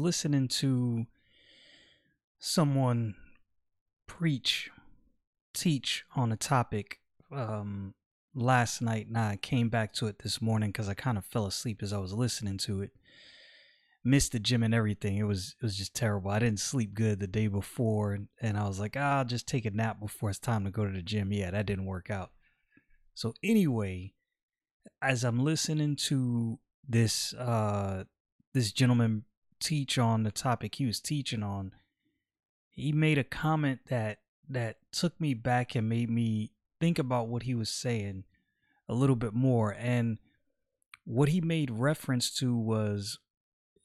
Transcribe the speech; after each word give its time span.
Listening 0.00 0.48
to 0.48 1.06
someone 2.38 3.14
preach, 4.06 4.70
teach 5.54 6.04
on 6.16 6.32
a 6.32 6.36
topic 6.36 7.00
um, 7.32 7.94
last 8.34 8.82
night. 8.82 9.08
Now 9.10 9.28
I 9.28 9.36
came 9.36 9.68
back 9.68 9.92
to 9.94 10.06
it 10.06 10.20
this 10.20 10.42
morning 10.42 10.70
because 10.70 10.88
I 10.88 10.94
kind 10.94 11.18
of 11.18 11.24
fell 11.24 11.46
asleep 11.46 11.82
as 11.82 11.92
I 11.92 11.98
was 11.98 12.12
listening 12.12 12.58
to 12.58 12.82
it. 12.82 12.90
Missed 14.02 14.32
the 14.32 14.40
gym 14.40 14.62
and 14.62 14.74
everything. 14.74 15.18
It 15.18 15.24
was 15.24 15.54
it 15.60 15.62
was 15.62 15.76
just 15.76 15.94
terrible. 15.94 16.30
I 16.30 16.38
didn't 16.38 16.60
sleep 16.60 16.94
good 16.94 17.20
the 17.20 17.26
day 17.26 17.48
before, 17.48 18.14
and, 18.14 18.28
and 18.40 18.56
I 18.56 18.66
was 18.66 18.80
like, 18.80 18.96
ah, 18.98 19.18
I'll 19.18 19.24
just 19.26 19.46
take 19.46 19.66
a 19.66 19.70
nap 19.70 20.00
before 20.00 20.30
it's 20.30 20.38
time 20.38 20.64
to 20.64 20.70
go 20.70 20.86
to 20.86 20.92
the 20.92 21.02
gym. 21.02 21.32
Yeah, 21.32 21.50
that 21.50 21.66
didn't 21.66 21.84
work 21.84 22.10
out. 22.10 22.30
So 23.14 23.34
anyway, 23.42 24.14
as 25.02 25.22
I'm 25.22 25.44
listening 25.44 25.96
to 25.96 26.58
this 26.88 27.34
uh 27.34 28.04
this 28.54 28.72
gentleman 28.72 29.24
teach 29.60 29.98
on 29.98 30.22
the 30.22 30.32
topic 30.32 30.76
he 30.76 30.86
was 30.86 31.00
teaching 31.00 31.42
on, 31.42 31.72
he 32.70 32.92
made 32.92 33.18
a 33.18 33.24
comment 33.24 33.80
that 33.88 34.18
that 34.48 34.78
took 34.90 35.20
me 35.20 35.34
back 35.34 35.74
and 35.74 35.88
made 35.88 36.10
me 36.10 36.50
think 36.80 36.98
about 36.98 37.28
what 37.28 37.44
he 37.44 37.54
was 37.54 37.68
saying 37.68 38.24
a 38.88 38.94
little 38.94 39.14
bit 39.14 39.32
more. 39.32 39.76
And 39.78 40.18
what 41.04 41.28
he 41.28 41.40
made 41.40 41.70
reference 41.70 42.30
to 42.36 42.56
was 42.56 43.18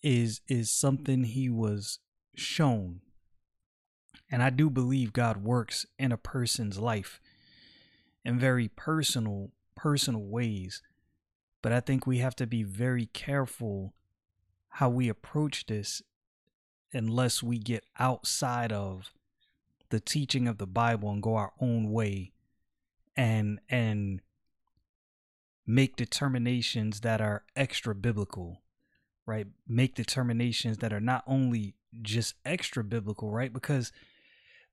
is 0.01 0.41
is 0.47 0.71
something 0.71 1.23
he 1.23 1.49
was 1.49 1.99
shown. 2.35 3.01
And 4.31 4.41
I 4.41 4.49
do 4.49 4.69
believe 4.69 5.13
God 5.13 5.43
works 5.43 5.85
in 5.99 6.11
a 6.11 6.17
person's 6.17 6.79
life 6.79 7.19
in 8.23 8.39
very 8.39 8.67
personal 8.67 9.51
personal 9.75 10.23
ways. 10.23 10.81
But 11.61 11.71
I 11.71 11.79
think 11.79 12.05
we 12.05 12.19
have 12.19 12.35
to 12.37 12.47
be 12.47 12.63
very 12.63 13.07
careful 13.07 13.93
how 14.75 14.89
we 14.89 15.07
approach 15.07 15.65
this 15.67 16.01
unless 16.91 17.41
we 17.41 17.57
get 17.57 17.85
outside 17.97 18.73
of 18.73 19.13
the 19.89 20.01
teaching 20.01 20.49
of 20.49 20.57
the 20.57 20.67
Bible 20.67 21.09
and 21.09 21.23
go 21.23 21.35
our 21.35 21.53
own 21.61 21.91
way 21.91 22.33
and 23.15 23.59
and 23.69 24.19
make 25.65 25.95
determinations 25.95 26.99
that 27.01 27.21
are 27.21 27.43
extra 27.55 27.95
biblical 27.95 28.61
right? 29.25 29.47
Make 29.67 29.95
determinations 29.95 30.79
that 30.79 30.93
are 30.93 30.99
not 30.99 31.23
only 31.25 31.73
just 32.01 32.35
extra 32.45 32.83
biblical 32.83 33.31
right? 33.31 33.51
Because 33.51 33.93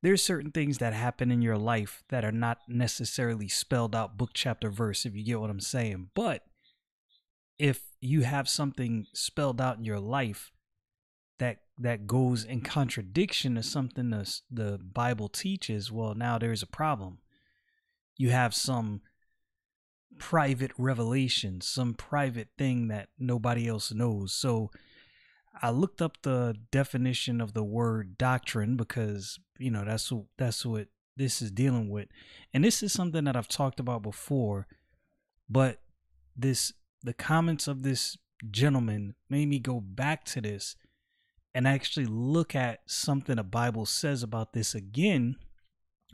there's 0.03 0.23
certain 0.23 0.51
things 0.51 0.79
that 0.79 0.95
happen 0.95 1.31
in 1.31 1.43
your 1.43 1.57
life 1.57 2.03
that 2.09 2.25
are 2.25 2.33
not 2.33 2.59
necessarily 2.67 3.47
spelled 3.47 3.95
out 3.95 4.19
book 4.19 4.31
chapter 4.35 4.69
verse 4.69 5.07
if 5.07 5.15
you 5.15 5.25
get 5.25 5.41
what 5.41 5.49
i'm 5.49 5.61
saying. 5.61 6.11
But 6.13 6.45
if 7.63 7.85
you 8.01 8.23
have 8.23 8.49
something 8.49 9.07
spelled 9.13 9.61
out 9.61 9.79
in 9.79 9.85
your 9.85 10.01
life 10.01 10.51
that 11.39 11.59
that 11.79 12.09
goes 12.09 12.43
in 12.43 12.61
contradiction 12.61 13.55
to 13.55 13.63
something 13.63 14.11
the, 14.11 14.41
the 14.51 14.81
bible 14.93 15.29
teaches 15.29 15.91
well 15.91 16.15
now 16.15 16.39
there's 16.39 16.65
a 16.65 16.67
problem. 16.67 17.19
You 18.17 18.31
have 18.31 18.53
some 18.53 19.03
private 20.19 20.73
revelation 20.77 21.61
some 21.61 21.95
private 21.95 22.49
thing 22.59 22.89
that 22.89 23.11
nobody 23.17 23.69
else 23.69 23.93
knows. 23.93 24.33
So 24.33 24.73
i 25.63 25.71
looked 25.71 26.03
up 26.03 26.19
the 26.23 26.57
definition 26.73 27.41
of 27.41 27.55
the 27.55 27.63
word 27.63 28.19
doctrine 28.19 28.77
because 28.77 29.39
you 29.57 29.71
know 29.71 29.85
that's 29.85 30.11
what 30.11 30.25
that's 30.37 30.67
what 30.67 30.89
this 31.17 31.41
is 31.41 31.53
dealing 31.53 31.91
with. 31.91 32.09
And 32.53 32.65
this 32.65 32.83
is 32.83 32.93
something 32.93 33.23
that 33.23 33.37
i've 33.37 33.47
talked 33.47 33.79
about 33.79 34.03
before 34.03 34.67
but 35.49 35.79
this 36.37 36.73
the 37.03 37.15
comments 37.15 37.69
of 37.69 37.83
this 37.83 38.17
gentleman 38.51 39.15
made 39.29 39.49
me 39.49 39.59
go 39.59 39.81
back 39.81 40.25
to 40.25 40.41
this 40.41 40.77
and 41.55 41.69
actually 41.69 42.07
look 42.07 42.55
at 42.55 42.81
something 42.87 43.37
the 43.37 43.43
Bible 43.43 43.87
says 43.87 44.23
about 44.23 44.53
this 44.53 44.75
again 44.75 45.37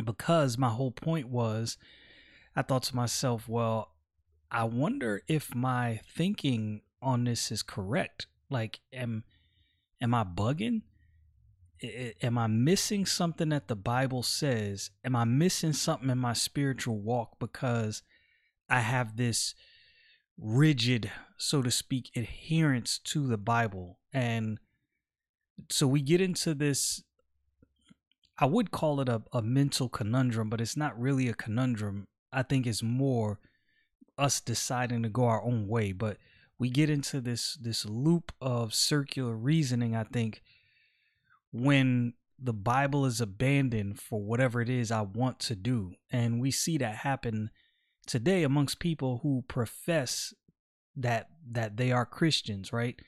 because 0.04 0.58
my 0.58 0.68
whole 0.68 0.90
point 0.90 1.28
was 1.28 1.76
I 2.54 2.62
thought 2.62 2.82
to 2.84 2.96
myself, 2.96 3.48
well, 3.48 3.92
I 4.50 4.64
wonder 4.64 5.22
if 5.28 5.54
my 5.54 6.00
thinking 6.08 6.82
on 7.00 7.24
this 7.24 7.52
is 7.52 7.62
correct. 7.62 8.26
Like 8.50 8.80
am 8.92 9.24
am 10.00 10.14
I 10.14 10.24
bugging? 10.24 10.82
am 12.22 12.38
I 12.38 12.46
missing 12.46 13.06
something 13.06 13.50
that 13.50 13.68
the 13.68 13.76
Bible 13.76 14.22
says? 14.22 14.90
Am 15.04 15.14
I 15.14 15.24
missing 15.24 15.72
something 15.72 16.10
in 16.10 16.18
my 16.18 16.32
spiritual 16.32 16.98
walk 16.98 17.38
because 17.38 18.02
I 18.68 18.80
have 18.80 19.16
this 19.16 19.54
rigid, 20.38 21.10
so 21.36 21.62
to 21.62 21.70
speak, 21.70 22.10
adherence 22.14 22.98
to 22.98 23.26
the 23.26 23.38
Bible. 23.38 23.98
And 24.12 24.58
so 25.68 25.86
we 25.86 26.00
get 26.00 26.20
into 26.20 26.54
this, 26.54 27.02
I 28.38 28.46
would 28.46 28.70
call 28.70 29.00
it 29.00 29.08
a, 29.08 29.22
a 29.32 29.42
mental 29.42 29.88
conundrum, 29.88 30.48
but 30.48 30.60
it's 30.60 30.76
not 30.76 30.98
really 30.98 31.28
a 31.28 31.34
conundrum. 31.34 32.06
I 32.32 32.42
think 32.42 32.66
it's 32.66 32.82
more 32.82 33.40
us 34.16 34.40
deciding 34.40 35.02
to 35.02 35.08
go 35.08 35.24
our 35.24 35.42
own 35.42 35.68
way. 35.68 35.92
But 35.92 36.18
we 36.58 36.70
get 36.70 36.90
into 36.90 37.20
this 37.20 37.56
this 37.60 37.84
loop 37.86 38.32
of 38.40 38.74
circular 38.74 39.34
reasoning, 39.34 39.94
I 39.94 40.04
think, 40.04 40.42
when 41.52 42.14
the 42.38 42.52
Bible 42.52 43.06
is 43.06 43.20
abandoned 43.20 44.00
for 44.00 44.20
whatever 44.20 44.60
it 44.60 44.68
is 44.68 44.90
I 44.90 45.02
want 45.02 45.40
to 45.40 45.56
do. 45.56 45.94
And 46.10 46.40
we 46.40 46.50
see 46.50 46.78
that 46.78 46.96
happen 46.96 47.50
today 48.08 48.42
amongst 48.42 48.80
people 48.80 49.20
who 49.22 49.44
profess 49.46 50.34
that 50.96 51.28
that 51.52 51.76
they 51.76 51.92
are 51.92 52.04
Christians, 52.04 52.72
right? 52.72 53.00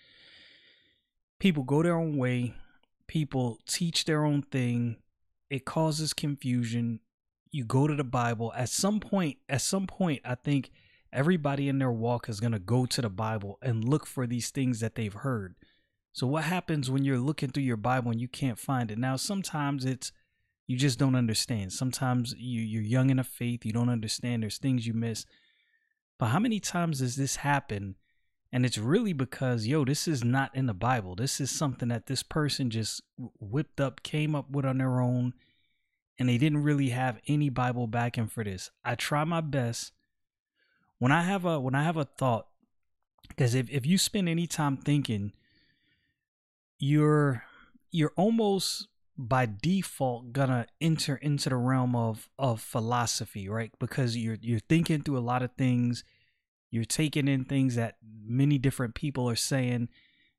People 1.41 1.65
go 1.65 1.83
their 1.83 1.97
own 1.97 2.17
way, 2.17 2.55
people 3.09 3.59
teach 3.67 4.05
their 4.05 4.25
own 4.25 4.43
thing, 4.43 4.99
it 5.49 5.65
causes 5.65 6.13
confusion. 6.13 7.01
You 7.51 7.65
go 7.65 7.89
to 7.89 7.97
the 7.97 8.05
Bible 8.05 8.53
at 8.55 8.69
some 8.69 9.01
point, 9.01 9.39
at 9.49 9.63
some 9.63 9.89
point 9.89 10.21
I 10.25 10.37
think 10.37 10.71
everybody 11.13 11.69
in 11.69 11.79
their 11.79 11.91
walk 11.91 12.29
is 12.29 12.39
going 12.39 12.53
to 12.53 12.61
go 12.61 12.87
to 12.87 13.03
the 13.03 13.11
Bible 13.11 13.59
and 13.61 13.89
look 13.89 14.07
for 14.07 14.27
these 14.27 14.51
things 14.51 14.79
that 14.81 14.95
they've 14.95 15.13
heard. 15.13 15.57
So 16.13 16.27
what 16.27 16.45
happens 16.45 16.91
when 16.91 17.05
you're 17.05 17.19
looking 17.19 17.51
through 17.51 17.65
your 17.65 17.77
Bible 17.77 18.13
and 18.13 18.21
you 18.21 18.29
can't 18.29 18.59
find 18.59 18.91
it? 18.91 18.99
Now 18.99 19.17
sometimes 19.17 19.85
it's 19.85 20.13
you 20.71 20.77
just 20.77 21.01
don't 21.01 21.17
understand. 21.17 21.73
Sometimes 21.73 22.33
you 22.39 22.63
you're 22.63 22.81
young 22.81 23.11
in 23.11 23.17
the 23.17 23.25
faith, 23.25 23.67
you 23.67 23.73
don't 23.73 23.89
understand. 23.89 24.45
There's 24.45 24.59
things 24.59 24.87
you 24.87 24.95
miss. 24.95 25.27
But 26.17 26.27
how 26.27 26.39
many 26.39 26.61
times 26.61 27.01
does 27.01 27.17
this 27.17 27.37
happen? 27.37 27.97
And 28.53 28.65
it's 28.65 28.79
really 28.79 29.13
because, 29.13 29.67
yo, 29.67 29.85
this 29.85 30.07
is 30.07 30.23
not 30.23 30.55
in 30.55 30.67
the 30.67 30.73
Bible. 30.73 31.17
This 31.17 31.41
is 31.41 31.51
something 31.51 31.89
that 31.89 32.07
this 32.07 32.23
person 32.23 32.71
just 32.71 33.03
whipped 33.41 33.81
up, 33.81 34.05
came 34.05 34.37
up 34.37 34.49
with 34.49 34.65
on 34.65 34.79
their 34.79 35.01
own, 35.01 35.35
and 36.21 36.29
they 36.29 36.39
didn't 36.39 36.63
really 36.63 36.91
have 36.91 37.19
any 37.27 37.49
Bible 37.49 37.89
backing 37.89 38.29
for 38.29 38.45
this. 38.45 38.71
I 38.85 38.95
try 38.95 39.25
my 39.25 39.41
best 39.41 39.91
when 41.01 41.11
I 41.11 41.23
have 41.23 41.45
a 41.45 41.59
when 41.59 41.75
I 41.75 41.83
have 41.83 41.97
a 41.97 42.05
thought, 42.05 42.47
because 43.27 43.57
if, 43.57 43.69
if 43.71 43.87
you 43.87 43.99
spend 43.99 44.29
any 44.29 44.47
time 44.47 44.77
thinking, 44.77 45.33
you're 46.79 47.43
you're 47.91 48.13
almost 48.15 48.87
by 49.29 49.47
default 49.47 50.33
gonna 50.33 50.67
enter 50.81 51.17
into 51.17 51.51
the 51.51 51.57
realm 51.57 51.95
of 51.95 52.29
of 52.39 52.61
philosophy, 52.61 53.49
right? 53.49 53.71
Because 53.79 54.17
you're 54.17 54.39
you're 54.41 54.61
thinking 54.61 55.03
through 55.03 55.19
a 55.19 55.21
lot 55.21 55.43
of 55.43 55.53
things, 55.59 56.05
you're 56.71 56.85
taking 56.85 57.29
in 57.29 57.45
things 57.45 57.75
that 57.75 57.97
many 58.25 58.57
different 58.57 58.95
people 58.95 59.29
are 59.29 59.37
saying, 59.37 59.89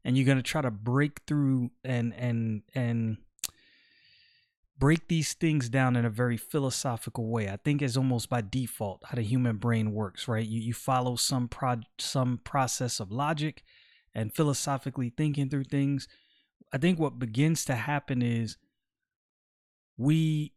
and 0.03 0.17
you're 0.17 0.25
gonna 0.25 0.41
try 0.41 0.61
to 0.61 0.71
break 0.71 1.21
through 1.27 1.69
and 1.83 2.13
and 2.15 2.63
and 2.73 3.17
break 4.79 5.07
these 5.09 5.33
things 5.33 5.69
down 5.69 5.95
in 5.95 6.05
a 6.05 6.09
very 6.09 6.37
philosophical 6.37 7.27
way. 7.29 7.47
I 7.49 7.57
think 7.57 7.83
is 7.83 7.95
almost 7.95 8.29
by 8.29 8.41
default 8.41 9.03
how 9.05 9.15
the 9.15 9.21
human 9.21 9.57
brain 9.57 9.91
works, 9.91 10.27
right? 10.27 10.47
You 10.47 10.59
you 10.59 10.73
follow 10.73 11.15
some 11.17 11.47
pro 11.47 11.81
some 11.99 12.39
process 12.43 12.99
of 12.99 13.11
logic 13.11 13.63
and 14.15 14.33
philosophically 14.33 15.13
thinking 15.15 15.49
through 15.49 15.65
things. 15.65 16.07
I 16.73 16.79
think 16.79 16.97
what 16.97 17.19
begins 17.19 17.63
to 17.65 17.75
happen 17.75 18.23
is 18.23 18.57
we 20.01 20.53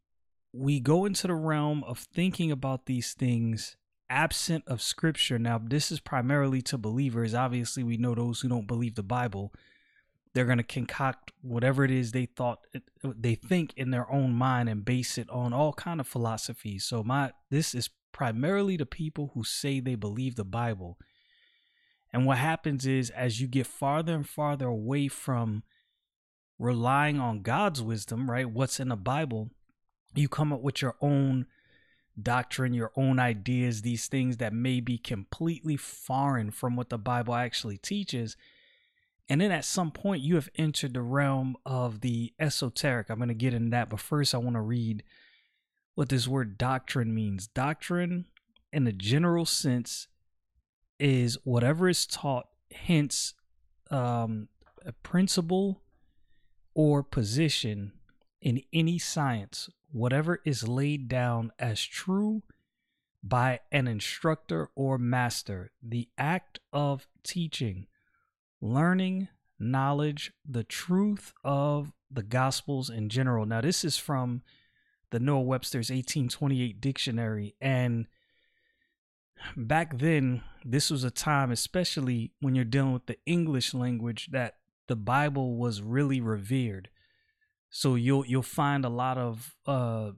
we 0.52 0.81
go 0.81 1.05
into 1.05 1.26
the 1.26 1.35
realm 1.35 1.85
of 1.85 1.99
thinking 1.99 2.50
about 2.50 2.87
these 2.87 3.12
things 3.12 3.76
absent 4.08 4.64
of 4.67 4.81
scripture. 4.81 5.38
Now, 5.38 5.58
this 5.58 5.91
is 5.91 5.99
primarily 5.99 6.62
to 6.62 6.79
believers. 6.79 7.35
Obviously, 7.35 7.82
we 7.82 7.96
know 7.96 8.14
those 8.14 8.41
who 8.41 8.49
don't 8.49 8.67
believe 8.67 8.94
the 8.94 9.02
Bible. 9.02 9.52
They're 10.32 10.44
going 10.44 10.58
to 10.58 10.64
concoct 10.64 11.32
whatever 11.43 11.85
it 11.85 11.91
is 11.91 12.12
they 12.12 12.26
thought 12.26 12.61
they 13.02 13.35
think 13.35 13.73
in 13.76 13.91
their 13.91 14.11
own 14.11 14.32
mind 14.32 14.69
and 14.69 14.85
base 14.85 15.19
it 15.19 15.29
on 15.31 15.52
all 15.52 15.73
kind 15.73 16.00
of 16.00 16.08
philosophies. 16.08 16.85
So 16.85 17.02
my 17.02 17.32
this 17.50 17.75
is 17.75 17.90
primarily 18.12 18.76
the 18.76 18.87
people 18.87 19.32
who 19.35 19.44
say 19.44 19.81
they 19.81 19.94
believe 19.94 20.37
the 20.37 20.44
Bible. 20.44 20.99
And 22.12 22.26
what 22.26 22.38
happens 22.38 22.87
is 22.87 23.11
as 23.11 23.40
you 23.40 23.49
get 23.49 23.67
farther 23.67 24.14
and 24.14 24.29
farther 24.29 24.67
away 24.67 25.08
from 25.08 25.64
relying 26.58 27.20
on 27.20 27.42
God's 27.42 27.82
wisdom, 27.82 28.30
right? 28.30 28.48
What's 28.48 28.80
in 28.80 28.88
the 28.88 28.96
Bible, 28.96 29.50
you 30.14 30.28
come 30.28 30.52
up 30.52 30.60
with 30.60 30.80
your 30.82 30.96
own 31.00 31.46
doctrine, 32.20 32.74
your 32.74 32.92
own 32.96 33.18
ideas, 33.18 33.82
these 33.82 34.06
things 34.06 34.36
that 34.36 34.52
may 34.52 34.80
be 34.80 34.98
completely 34.98 35.76
foreign 35.76 36.50
from 36.50 36.76
what 36.76 36.88
the 36.88 36.98
Bible 36.98 37.34
actually 37.34 37.76
teaches. 37.76 38.36
And 39.28 39.40
then 39.40 39.50
at 39.50 39.64
some 39.64 39.90
point, 39.90 40.22
you 40.22 40.34
have 40.36 40.50
entered 40.56 40.94
the 40.94 41.02
realm 41.02 41.56
of 41.64 42.00
the 42.02 42.32
esoteric. 42.38 43.08
I'm 43.08 43.18
going 43.18 43.28
to 43.28 43.34
get 43.34 43.54
into 43.54 43.70
that. 43.70 43.88
But 43.88 44.00
first, 44.00 44.34
I 44.34 44.38
want 44.38 44.54
to 44.54 44.60
read 44.60 45.02
what 45.94 46.08
this 46.08 46.28
word 46.28 46.58
doctrine 46.58 47.14
means. 47.14 47.46
Doctrine, 47.46 48.26
in 48.72 48.84
the 48.84 48.92
general 48.92 49.46
sense, 49.46 50.08
is 51.00 51.38
whatever 51.44 51.88
is 51.88 52.06
taught, 52.06 52.46
hence, 52.72 53.34
um, 53.90 54.48
a 54.84 54.92
principle 54.92 55.82
or 56.75 57.03
position 57.03 57.93
in 58.41 58.62
any 58.73 58.99
science 58.99 59.69
whatever 59.94 60.41
is 60.44 60.67
laid 60.67 61.06
down 61.06 61.53
as 61.59 61.81
true 61.81 62.43
by 63.23 63.61
an 63.71 63.87
instructor 63.87 64.69
or 64.75 64.99
master, 64.99 65.71
the 65.81 66.09
act 66.19 66.59
of 66.73 67.06
teaching, 67.23 67.87
learning, 68.61 69.29
knowledge, 69.59 70.32
the 70.47 70.65
truth 70.65 71.32
of 71.44 71.93
the 72.11 72.25
Gospels 72.25 72.91
in 72.91 73.09
general. 73.09 73.47
Now, 73.47 73.61
this 73.61 73.85
is 73.85 73.97
from 73.97 74.43
the 75.11 75.21
Noah 75.21 75.43
Webster's 75.43 75.91
1828 75.91 76.81
dictionary. 76.81 77.55
And 77.61 78.06
back 79.56 79.99
then, 79.99 80.43
this 80.65 80.91
was 80.91 81.05
a 81.05 81.11
time, 81.11 81.53
especially 81.53 82.32
when 82.41 82.56
you're 82.56 82.65
dealing 82.65 82.93
with 82.93 83.06
the 83.06 83.19
English 83.26 83.75
language, 83.75 84.31
that 84.32 84.56
the 84.88 84.96
Bible 84.96 85.56
was 85.56 85.82
really 85.82 86.20
revered. 86.20 86.88
So 87.70 87.94
you'll 87.94 88.26
you'll 88.26 88.42
find 88.42 88.84
a 88.84 88.88
lot 88.88 89.19
of 89.19 89.56
uh, 89.66 90.12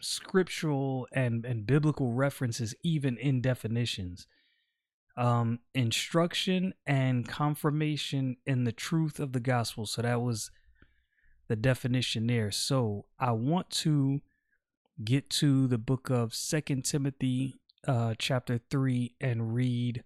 scriptural 0.00 1.08
and 1.12 1.44
and 1.44 1.66
biblical 1.66 2.12
references 2.12 2.74
even 2.82 3.16
in 3.16 3.40
definitions. 3.40 4.26
Um, 5.16 5.60
instruction 5.74 6.74
and 6.86 7.26
confirmation 7.26 8.36
in 8.46 8.62
the 8.62 8.72
truth 8.72 9.18
of 9.18 9.32
the 9.32 9.40
gospel. 9.40 9.84
So 9.84 10.02
that 10.02 10.20
was 10.20 10.52
the 11.48 11.56
definition 11.56 12.28
there. 12.28 12.52
So 12.52 13.06
I 13.18 13.32
want 13.32 13.70
to 13.70 14.20
get 15.02 15.28
to 15.30 15.66
the 15.66 15.78
book 15.78 16.08
of 16.10 16.34
Second 16.34 16.84
Timothy, 16.84 17.56
uh, 17.86 18.14
chapter 18.18 18.60
three, 18.70 19.16
and 19.20 19.54
read 19.54 20.04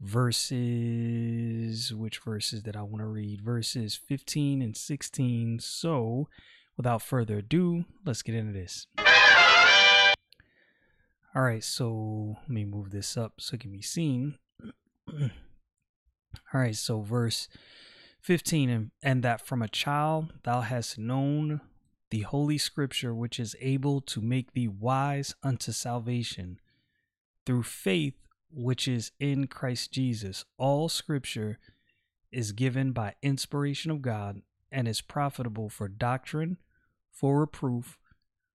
verses 0.00 1.92
which 1.92 2.18
verses 2.20 2.62
that 2.62 2.76
I 2.76 2.82
want 2.82 3.00
to 3.00 3.06
read? 3.06 3.40
Verses 3.40 3.94
15 3.96 4.62
and 4.62 4.76
16 4.76 5.58
so 5.60 6.28
without 6.76 7.02
further 7.02 7.38
ado 7.38 7.84
let's 8.04 8.22
get 8.22 8.34
into 8.34 8.52
this. 8.52 8.86
All 11.34 11.42
right 11.42 11.64
so 11.64 12.36
let 12.42 12.50
me 12.50 12.64
move 12.64 12.90
this 12.90 13.16
up 13.16 13.34
so 13.38 13.54
it 13.54 13.60
can 13.60 13.72
be 13.72 13.82
seen. 13.82 14.38
All 15.12 15.30
right 16.52 16.76
so 16.76 17.00
verse 17.00 17.48
15 18.20 18.70
and, 18.70 18.90
and 19.02 19.22
that 19.22 19.46
from 19.46 19.62
a 19.62 19.68
child 19.68 20.32
thou 20.44 20.60
hast 20.60 20.98
known 20.98 21.60
the 22.10 22.22
holy 22.22 22.58
scripture 22.58 23.14
which 23.14 23.38
is 23.38 23.56
able 23.60 24.00
to 24.00 24.20
make 24.20 24.52
thee 24.52 24.68
wise 24.68 25.34
unto 25.42 25.72
salvation 25.72 26.58
through 27.44 27.62
faith 27.62 28.14
which 28.50 28.88
is 28.88 29.12
in 29.18 29.46
Christ 29.46 29.92
Jesus. 29.92 30.44
All 30.56 30.88
scripture 30.88 31.58
is 32.30 32.52
given 32.52 32.92
by 32.92 33.14
inspiration 33.22 33.90
of 33.90 34.02
God 34.02 34.42
and 34.70 34.86
is 34.86 35.00
profitable 35.00 35.68
for 35.68 35.88
doctrine, 35.88 36.58
for 37.10 37.40
reproof, 37.40 37.98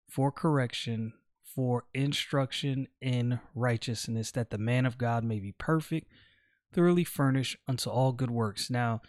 for 0.08 0.32
correction, 0.32 1.12
for 1.42 1.84
instruction 1.94 2.88
in 3.00 3.40
righteousness, 3.54 4.30
that 4.32 4.50
the 4.50 4.58
man 4.58 4.86
of 4.86 4.98
God 4.98 5.24
may 5.24 5.38
be 5.38 5.52
perfect, 5.52 6.08
thoroughly 6.72 7.04
furnished 7.04 7.56
unto 7.68 7.90
all 7.90 8.12
good 8.12 8.30
works. 8.30 8.70
Now, 8.70 9.02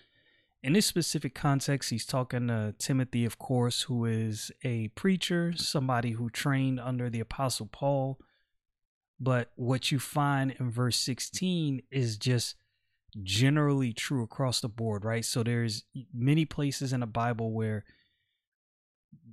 in 0.64 0.74
this 0.74 0.86
specific 0.86 1.34
context, 1.34 1.90
he's 1.90 2.06
talking 2.06 2.48
to 2.48 2.76
Timothy, 2.78 3.26
of 3.26 3.40
course, 3.40 3.84
who 3.84 4.06
is 4.06 4.52
a 4.64 4.90
preacher, 4.90 5.54
somebody 5.56 6.12
who 6.12 6.30
trained 6.30 6.80
under 6.80 7.10
the 7.10 7.20
Apostle 7.20 7.68
Paul 7.72 8.20
but 9.22 9.52
what 9.56 9.92
you 9.92 10.00
find 10.00 10.56
in 10.60 10.72
verse 10.72 10.98
16 10.98 11.84
is 11.92 12.18
just 12.18 12.56
generally 13.22 13.94
true 13.94 14.24
across 14.24 14.62
the 14.62 14.68
board, 14.68 15.06
right? 15.06 15.24
So 15.24 15.44
there's 15.44 15.84
many 16.12 16.44
places 16.44 16.92
in 16.92 17.02
the 17.02 17.06
Bible 17.06 17.52
where 17.52 17.86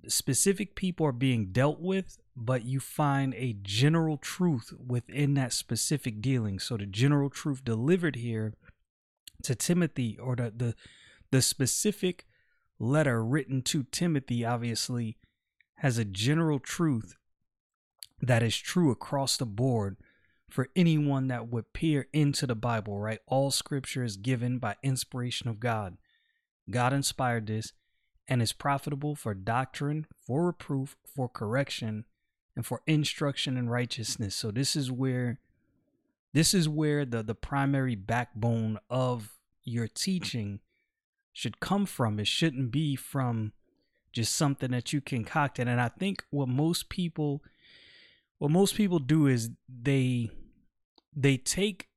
specific 0.06 0.74
people 0.74 1.06
are 1.06 1.12
being 1.12 1.52
dealt 1.52 1.80
with, 1.80 2.18
but 2.36 2.66
you 2.66 2.80
find 2.80 3.34
a 3.34 3.56
general 3.62 4.18
truth 4.18 4.74
within 4.78 5.32
that 5.34 5.54
specific 5.54 6.20
dealing. 6.20 6.58
So 6.58 6.76
the 6.76 6.84
general 6.84 7.30
truth 7.30 7.64
delivered 7.64 8.16
here 8.16 8.52
to 9.44 9.54
Timothy 9.54 10.18
or 10.18 10.36
the 10.36 10.52
the, 10.54 10.74
the 11.30 11.40
specific 11.40 12.26
letter 12.78 13.24
written 13.24 13.62
to 13.62 13.84
Timothy 13.84 14.44
obviously 14.44 15.16
has 15.76 15.96
a 15.96 16.04
general 16.04 16.58
truth 16.58 17.17
that 18.20 18.42
is 18.42 18.56
true 18.56 18.90
across 18.90 19.36
the 19.36 19.46
board 19.46 19.96
for 20.48 20.68
anyone 20.74 21.28
that 21.28 21.48
would 21.48 21.72
peer 21.72 22.08
into 22.12 22.46
the 22.46 22.54
Bible, 22.54 22.98
right? 22.98 23.20
All 23.26 23.50
scripture 23.50 24.02
is 24.02 24.16
given 24.16 24.58
by 24.58 24.76
inspiration 24.82 25.48
of 25.48 25.60
God. 25.60 25.98
God 26.70 26.92
inspired 26.92 27.46
this 27.46 27.72
and 28.26 28.42
is 28.42 28.52
profitable 28.52 29.14
for 29.14 29.34
doctrine, 29.34 30.06
for 30.26 30.46
reproof, 30.46 30.96
for 31.04 31.28
correction, 31.28 32.04
and 32.56 32.64
for 32.66 32.82
instruction 32.86 33.56
in 33.56 33.68
righteousness. 33.68 34.34
So 34.34 34.50
this 34.50 34.74
is 34.74 34.90
where 34.90 35.38
this 36.34 36.52
is 36.52 36.68
where 36.68 37.04
the 37.04 37.22
the 37.22 37.34
primary 37.34 37.94
backbone 37.94 38.78
of 38.90 39.38
your 39.64 39.88
teaching 39.88 40.60
should 41.32 41.60
come 41.60 41.86
from. 41.86 42.18
It 42.18 42.26
shouldn't 42.26 42.70
be 42.70 42.96
from 42.96 43.52
just 44.12 44.34
something 44.34 44.72
that 44.72 44.92
you 44.92 45.00
concocted. 45.00 45.68
And 45.68 45.80
I 45.80 45.88
think 45.88 46.24
what 46.30 46.48
most 46.48 46.88
people 46.88 47.42
what 48.38 48.50
most 48.50 48.74
people 48.74 48.98
do 48.98 49.26
is 49.26 49.50
they 49.68 50.30
they 51.14 51.36
take 51.36 51.88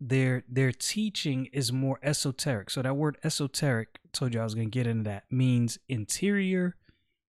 their 0.00 0.44
their 0.48 0.72
teaching 0.72 1.48
is 1.52 1.72
more 1.72 1.98
esoteric. 2.02 2.70
So 2.70 2.82
that 2.82 2.96
word 2.96 3.18
esoteric, 3.22 4.00
told 4.12 4.32
you 4.34 4.40
I 4.40 4.44
was 4.44 4.54
to 4.54 4.64
get 4.64 4.86
into 4.86 5.04
that, 5.04 5.24
means 5.30 5.78
interior 5.88 6.76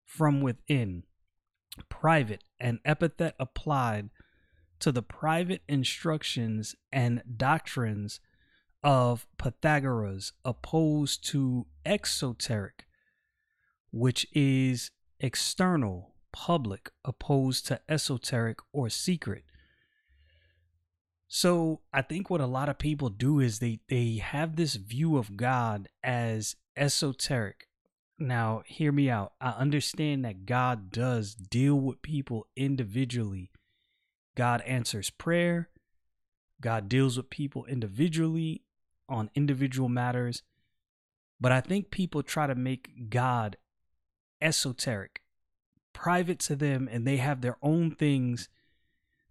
from 0.06 0.42
within, 0.42 1.04
private, 1.90 2.44
an 2.60 2.80
epithet 2.86 3.36
applied 3.40 4.10
to 4.80 4.92
the 4.92 5.04
private 5.04 5.62
instructions 5.68 6.76
and 6.92 7.22
doctrines 7.38 8.20
of 8.84 9.28
Pythagoras 9.38 10.34
opposed 10.44 11.26
to 11.28 11.68
exoteric, 11.86 12.86
which 13.92 14.26
is 14.34 14.92
external, 15.20 16.11
public 16.32 16.92
opposed 17.04 17.68
to 17.68 17.82
esoteric 17.90 18.60
or 18.72 18.90
secret. 18.90 19.44
So 21.28 21.80
I 21.94 22.02
think 22.02 22.30
what 22.30 22.42
a 22.42 22.46
lot 22.46 22.70
of 22.70 22.78
people 22.78 23.10
do 23.10 23.40
is 23.40 23.60
they 23.60 23.80
they 23.88 24.18
have 24.18 24.56
this 24.56 24.76
view 24.76 25.18
of 25.18 25.38
God 25.38 25.88
as 26.04 26.56
esoteric. 26.76 27.68
Now, 28.20 28.64
hear 28.66 28.92
me 28.92 29.10
out. 29.10 29.34
I 29.40 29.52
understand 29.52 30.26
that 30.26 30.46
God 30.46 30.92
does 30.92 31.34
deal 31.34 31.76
with 31.76 32.02
people 32.02 32.48
individually. 32.56 33.50
God 34.36 34.62
answers 34.62 35.10
prayer. 35.10 35.70
God 36.60 36.88
deals 36.88 37.18
with 37.18 37.30
people 37.30 37.66
individually 37.66 38.64
on 39.10 39.32
individual 39.34 39.90
matters. 39.90 40.44
But 41.40 41.52
I 41.52 41.62
think 41.62 41.90
people 41.90 42.22
try 42.22 42.46
to 42.46 42.56
make 42.56 43.10
God 43.10 43.58
esoteric 44.42 45.22
private 45.94 46.40
to 46.40 46.56
them 46.56 46.90
and 46.92 47.06
they 47.06 47.18
have 47.18 47.42
their 47.42 47.58
own 47.62 47.92
things 47.92 48.50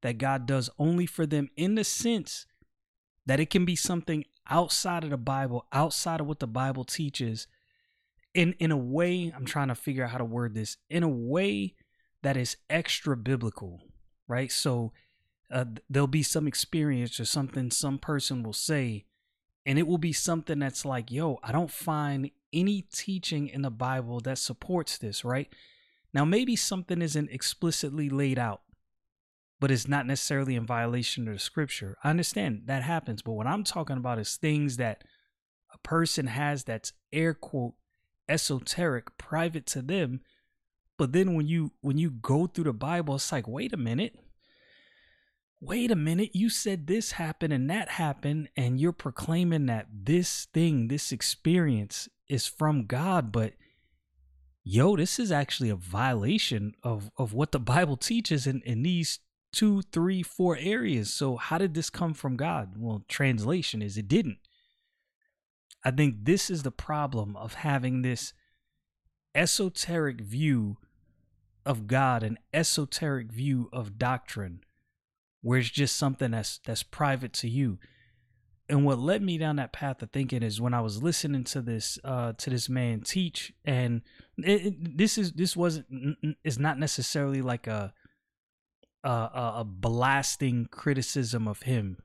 that 0.02 0.18
God 0.18 0.46
does 0.46 0.70
only 0.78 1.06
for 1.06 1.26
them 1.26 1.48
in 1.56 1.74
the 1.74 1.84
sense 1.84 2.46
that 3.26 3.40
it 3.40 3.50
can 3.50 3.64
be 3.64 3.76
something 3.76 4.24
outside 4.48 5.04
of 5.04 5.10
the 5.10 5.16
Bible, 5.16 5.66
outside 5.72 6.20
of 6.20 6.26
what 6.26 6.40
the 6.40 6.46
Bible 6.46 6.84
teaches. 6.84 7.46
In 8.32 8.54
in 8.58 8.70
a 8.70 8.76
way, 8.76 9.32
I'm 9.34 9.44
trying 9.44 9.68
to 9.68 9.74
figure 9.74 10.04
out 10.04 10.10
how 10.10 10.18
to 10.18 10.24
word 10.24 10.54
this, 10.54 10.76
in 10.88 11.02
a 11.02 11.08
way 11.08 11.74
that 12.22 12.36
is 12.36 12.56
extra 12.68 13.16
biblical, 13.16 13.82
right? 14.28 14.50
So 14.52 14.92
uh, 15.50 15.64
there'll 15.88 16.06
be 16.06 16.22
some 16.22 16.46
experience 16.46 17.18
or 17.18 17.24
something 17.24 17.70
some 17.70 17.98
person 17.98 18.42
will 18.42 18.52
say 18.52 19.04
and 19.66 19.78
it 19.78 19.86
will 19.86 19.98
be 19.98 20.12
something 20.12 20.58
that's 20.58 20.84
like 20.84 21.10
yo 21.10 21.38
i 21.42 21.52
don't 21.52 21.70
find 21.70 22.30
any 22.52 22.82
teaching 22.82 23.48
in 23.48 23.62
the 23.62 23.70
bible 23.70 24.20
that 24.20 24.38
supports 24.38 24.98
this 24.98 25.24
right 25.24 25.48
now 26.12 26.24
maybe 26.24 26.56
something 26.56 27.02
isn't 27.02 27.30
explicitly 27.30 28.08
laid 28.08 28.38
out 28.38 28.62
but 29.60 29.70
it's 29.70 29.86
not 29.86 30.06
necessarily 30.06 30.56
in 30.56 30.64
violation 30.64 31.28
of 31.28 31.34
the 31.34 31.38
scripture. 31.38 31.98
I 32.02 32.08
understand 32.10 32.62
that 32.66 32.82
happens 32.82 33.22
but 33.22 33.32
what 33.32 33.46
i'm 33.46 33.64
talking 33.64 33.96
about 33.96 34.18
is 34.18 34.36
things 34.36 34.76
that 34.78 35.04
a 35.72 35.78
person 35.78 36.26
has 36.26 36.64
that's 36.64 36.92
air 37.12 37.34
quote 37.34 37.74
esoteric 38.28 39.16
private 39.18 39.66
to 39.66 39.82
them 39.82 40.20
but 40.96 41.12
then 41.12 41.34
when 41.34 41.46
you 41.46 41.72
when 41.80 41.98
you 41.98 42.10
go 42.10 42.46
through 42.46 42.64
the 42.64 42.72
bible 42.72 43.16
it's 43.16 43.32
like 43.32 43.48
wait 43.48 43.72
a 43.72 43.76
minute. 43.76 44.14
Wait 45.62 45.90
a 45.90 45.96
minute, 45.96 46.30
you 46.32 46.48
said 46.48 46.86
this 46.86 47.12
happened 47.12 47.52
and 47.52 47.68
that 47.68 47.90
happened, 47.90 48.48
and 48.56 48.80
you're 48.80 48.92
proclaiming 48.92 49.66
that 49.66 49.86
this 49.92 50.46
thing, 50.54 50.88
this 50.88 51.12
experience 51.12 52.08
is 52.30 52.46
from 52.46 52.86
God, 52.86 53.30
but 53.30 53.52
yo, 54.64 54.96
this 54.96 55.18
is 55.18 55.32
actually 55.32 55.70
a 55.70 55.76
violation 55.76 56.74
of, 56.82 57.10
of 57.16 57.32
what 57.32 57.52
the 57.52 57.60
Bible 57.60 57.96
teaches 57.96 58.46
in, 58.46 58.62
in 58.62 58.82
these 58.82 59.20
two, 59.52 59.82
three, 59.82 60.22
four 60.22 60.56
areas. 60.58 61.12
So, 61.12 61.36
how 61.36 61.58
did 61.58 61.74
this 61.74 61.90
come 61.90 62.14
from 62.14 62.36
God? 62.36 62.74
Well, 62.76 63.04
translation 63.08 63.82
is 63.82 63.96
it 63.96 64.08
didn't. 64.08 64.38
I 65.84 65.90
think 65.90 66.24
this 66.24 66.50
is 66.50 66.62
the 66.62 66.70
problem 66.70 67.36
of 67.36 67.54
having 67.54 68.02
this 68.02 68.32
esoteric 69.34 70.20
view 70.20 70.76
of 71.64 71.86
God, 71.86 72.22
an 72.22 72.38
esoteric 72.52 73.32
view 73.32 73.68
of 73.72 73.98
doctrine 73.98 74.60
where 75.42 75.58
it's 75.58 75.70
just 75.70 75.96
something 75.96 76.32
that's 76.32 76.60
that's 76.64 76.82
private 76.82 77.32
to 77.34 77.48
you. 77.48 77.78
And 78.70 78.84
what 78.84 78.98
led 78.98 79.22
me 79.22 79.36
down 79.36 79.56
that 79.56 79.72
path 79.72 80.02
of 80.02 80.10
thinking 80.10 80.42
is 80.42 80.60
when 80.60 80.74
I 80.74 80.80
was 80.80 81.02
listening 81.02 81.44
to 81.44 81.60
this 81.60 81.98
uh 82.04 82.32
to 82.34 82.50
this 82.50 82.68
man 82.68 83.00
teach 83.00 83.52
and 83.64 84.02
it, 84.38 84.66
it, 84.66 84.98
this 84.98 85.18
is 85.18 85.32
this 85.32 85.56
wasn't 85.56 85.86
is 86.44 86.58
not 86.58 86.78
necessarily 86.78 87.42
like 87.42 87.66
a 87.66 87.92
a 89.04 89.08
a 89.08 89.64
blasting 89.66 90.66
criticism 90.70 91.48
of 91.48 91.62
him 91.62 91.98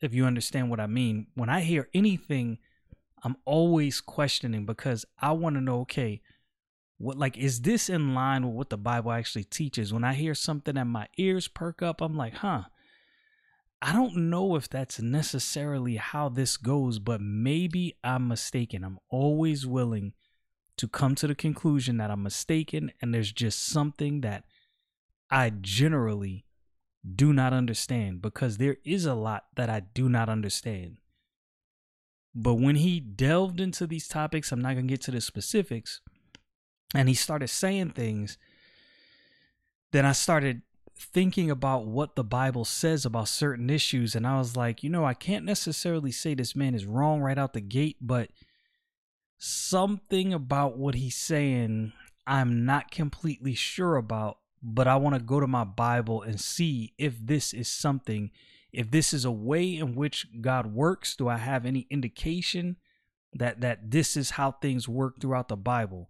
if 0.00 0.14
you 0.14 0.24
understand 0.24 0.68
what 0.68 0.80
I 0.80 0.86
mean. 0.86 1.28
When 1.34 1.48
I 1.48 1.60
hear 1.60 1.88
anything 1.92 2.58
I'm 3.22 3.36
always 3.44 4.00
questioning 4.00 4.66
because 4.66 5.04
I 5.20 5.32
want 5.32 5.56
to 5.56 5.60
know 5.60 5.80
okay, 5.80 6.22
what 6.98 7.18
like 7.18 7.36
is 7.36 7.62
this 7.62 7.88
in 7.88 8.14
line 8.14 8.46
with 8.46 8.54
what 8.54 8.70
the 8.70 8.78
Bible 8.78 9.12
actually 9.12 9.44
teaches? 9.44 9.92
When 9.92 10.04
I 10.04 10.14
hear 10.14 10.34
something 10.34 10.76
and 10.76 10.90
my 10.90 11.08
ears 11.18 11.48
perk 11.48 11.82
up, 11.82 12.00
I'm 12.00 12.16
like, 12.16 12.34
huh, 12.34 12.62
I 13.92 13.94
don't 13.94 14.30
know 14.30 14.56
if 14.56 14.70
that's 14.70 15.02
necessarily 15.02 15.96
how 15.96 16.30
this 16.30 16.56
goes, 16.56 16.98
but 16.98 17.20
maybe 17.20 17.94
I'm 18.02 18.26
mistaken. 18.26 18.84
I'm 18.84 18.98
always 19.10 19.66
willing 19.66 20.14
to 20.78 20.88
come 20.88 21.14
to 21.16 21.26
the 21.26 21.34
conclusion 21.34 21.98
that 21.98 22.10
I'm 22.10 22.22
mistaken 22.22 22.90
and 23.02 23.12
there's 23.12 23.32
just 23.32 23.62
something 23.62 24.22
that 24.22 24.44
I 25.30 25.50
generally 25.50 26.46
do 27.14 27.34
not 27.34 27.52
understand 27.52 28.22
because 28.22 28.56
there 28.56 28.78
is 28.82 29.04
a 29.04 29.12
lot 29.12 29.44
that 29.56 29.68
I 29.68 29.80
do 29.80 30.08
not 30.08 30.30
understand. 30.30 30.96
But 32.34 32.54
when 32.54 32.76
he 32.76 32.98
delved 32.98 33.60
into 33.60 33.86
these 33.86 34.08
topics, 34.08 34.52
I'm 34.52 34.62
not 34.62 34.72
going 34.72 34.88
to 34.88 34.92
get 34.92 35.02
to 35.02 35.10
the 35.10 35.20
specifics, 35.20 36.00
and 36.94 37.10
he 37.10 37.14
started 37.14 37.48
saying 37.48 37.90
things, 37.90 38.38
then 39.90 40.06
I 40.06 40.12
started 40.12 40.62
thinking 41.02 41.50
about 41.50 41.86
what 41.86 42.16
the 42.16 42.24
Bible 42.24 42.64
says 42.64 43.04
about 43.04 43.28
certain 43.28 43.68
issues, 43.70 44.14
and 44.14 44.26
I 44.26 44.38
was 44.38 44.56
like, 44.56 44.82
you 44.82 44.90
know, 44.90 45.04
I 45.04 45.14
can't 45.14 45.44
necessarily 45.44 46.12
say 46.12 46.34
this 46.34 46.56
man 46.56 46.74
is 46.74 46.86
wrong 46.86 47.20
right 47.20 47.38
out 47.38 47.52
the 47.52 47.60
gate, 47.60 47.96
but 48.00 48.30
something 49.38 50.32
about 50.32 50.78
what 50.78 50.94
he's 50.94 51.16
saying 51.16 51.92
I'm 52.26 52.64
not 52.64 52.90
completely 52.90 53.54
sure 53.54 53.96
about, 53.96 54.38
but 54.62 54.86
I 54.86 54.96
want 54.96 55.16
to 55.16 55.20
go 55.20 55.40
to 55.40 55.46
my 55.46 55.64
Bible 55.64 56.22
and 56.22 56.40
see 56.40 56.94
if 56.98 57.14
this 57.20 57.52
is 57.52 57.68
something, 57.68 58.30
if 58.72 58.90
this 58.90 59.12
is 59.12 59.24
a 59.24 59.32
way 59.32 59.76
in 59.76 59.94
which 59.94 60.26
God 60.40 60.72
works. 60.72 61.16
Do 61.16 61.28
I 61.28 61.38
have 61.38 61.66
any 61.66 61.86
indication 61.90 62.76
that 63.32 63.60
that 63.60 63.90
this 63.90 64.16
is 64.16 64.30
how 64.30 64.52
things 64.52 64.88
work 64.88 65.20
throughout 65.20 65.48
the 65.48 65.56
Bible? 65.56 66.08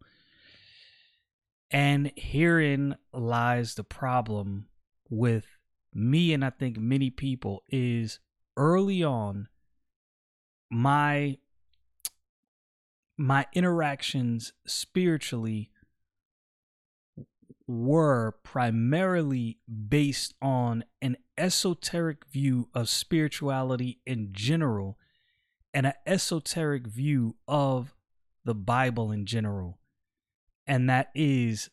And 1.71 2.13
herein 2.17 2.97
lies 3.15 3.75
the 3.75 3.85
problem 3.85 4.67
with 5.13 5.45
me 5.93 6.33
and 6.33 6.43
I 6.43 6.49
think 6.49 6.79
many 6.79 7.11
people 7.11 7.63
is 7.69 8.19
early 8.57 9.05
on 9.05 9.49
my 10.71 11.37
my 13.19 13.47
interactions 13.53 14.55
spiritually 14.67 15.71
were 17.67 18.37
primarily 18.43 19.59
based 19.89 20.35
on 20.41 20.83
an 21.03 21.19
esoteric 21.37 22.25
view 22.33 22.71
of 22.75 22.89
spirituality 22.89 24.01
in 24.07 24.31
general 24.33 24.99
and 25.75 25.87
an 25.87 25.93
esoteric 26.07 26.87
view 26.87 27.37
of 27.47 27.95
the 28.45 28.55
Bible 28.55 29.13
in 29.13 29.27
general. 29.27 29.79
And 30.67 30.89
that 30.89 31.11
is 31.15 31.71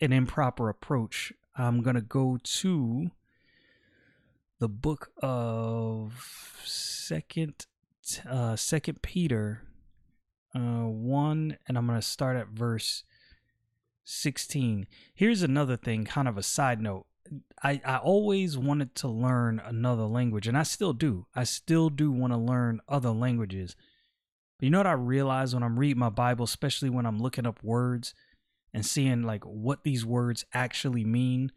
an 0.00 0.12
improper 0.12 0.68
approach 0.68 1.32
I'm 1.56 1.82
going 1.82 1.96
to 1.96 2.02
go 2.02 2.38
to 2.42 3.10
the 4.58 4.68
book 4.68 5.10
of 5.22 6.60
second 6.64 7.66
uh 8.28 8.56
second 8.56 9.02
Peter 9.02 9.62
uh 10.54 10.86
1 10.86 11.56
and 11.66 11.78
I'm 11.78 11.86
going 11.86 11.98
to 11.98 12.06
start 12.06 12.36
at 12.36 12.48
verse 12.48 13.04
16. 14.10 14.86
Here's 15.14 15.42
another 15.42 15.76
thing, 15.76 16.04
kind 16.04 16.26
of 16.26 16.36
a 16.36 16.42
side 16.42 16.80
note. 16.80 17.06
I, 17.62 17.80
I 17.84 17.98
always 17.98 18.58
wanted 18.58 18.94
to 18.96 19.08
learn 19.08 19.60
another 19.64 20.02
language, 20.04 20.48
and 20.48 20.58
I 20.58 20.64
still 20.64 20.92
do. 20.92 21.26
I 21.34 21.44
still 21.44 21.90
do 21.90 22.10
want 22.10 22.32
to 22.32 22.38
learn 22.38 22.80
other 22.88 23.10
languages. 23.10 23.76
But 24.58 24.64
you 24.64 24.70
know 24.70 24.78
what 24.78 24.86
I 24.86 24.92
realize 24.92 25.54
when 25.54 25.62
I'm 25.62 25.78
reading 25.78 26.00
my 26.00 26.08
Bible, 26.08 26.44
especially 26.44 26.90
when 26.90 27.06
I'm 27.06 27.20
looking 27.20 27.46
up 27.46 27.62
words? 27.62 28.14
And 28.72 28.84
seeing 28.84 29.22
like 29.22 29.44
what 29.44 29.82
these 29.84 30.04
words 30.04 30.44
actually 30.52 31.04
mean, 31.04 31.52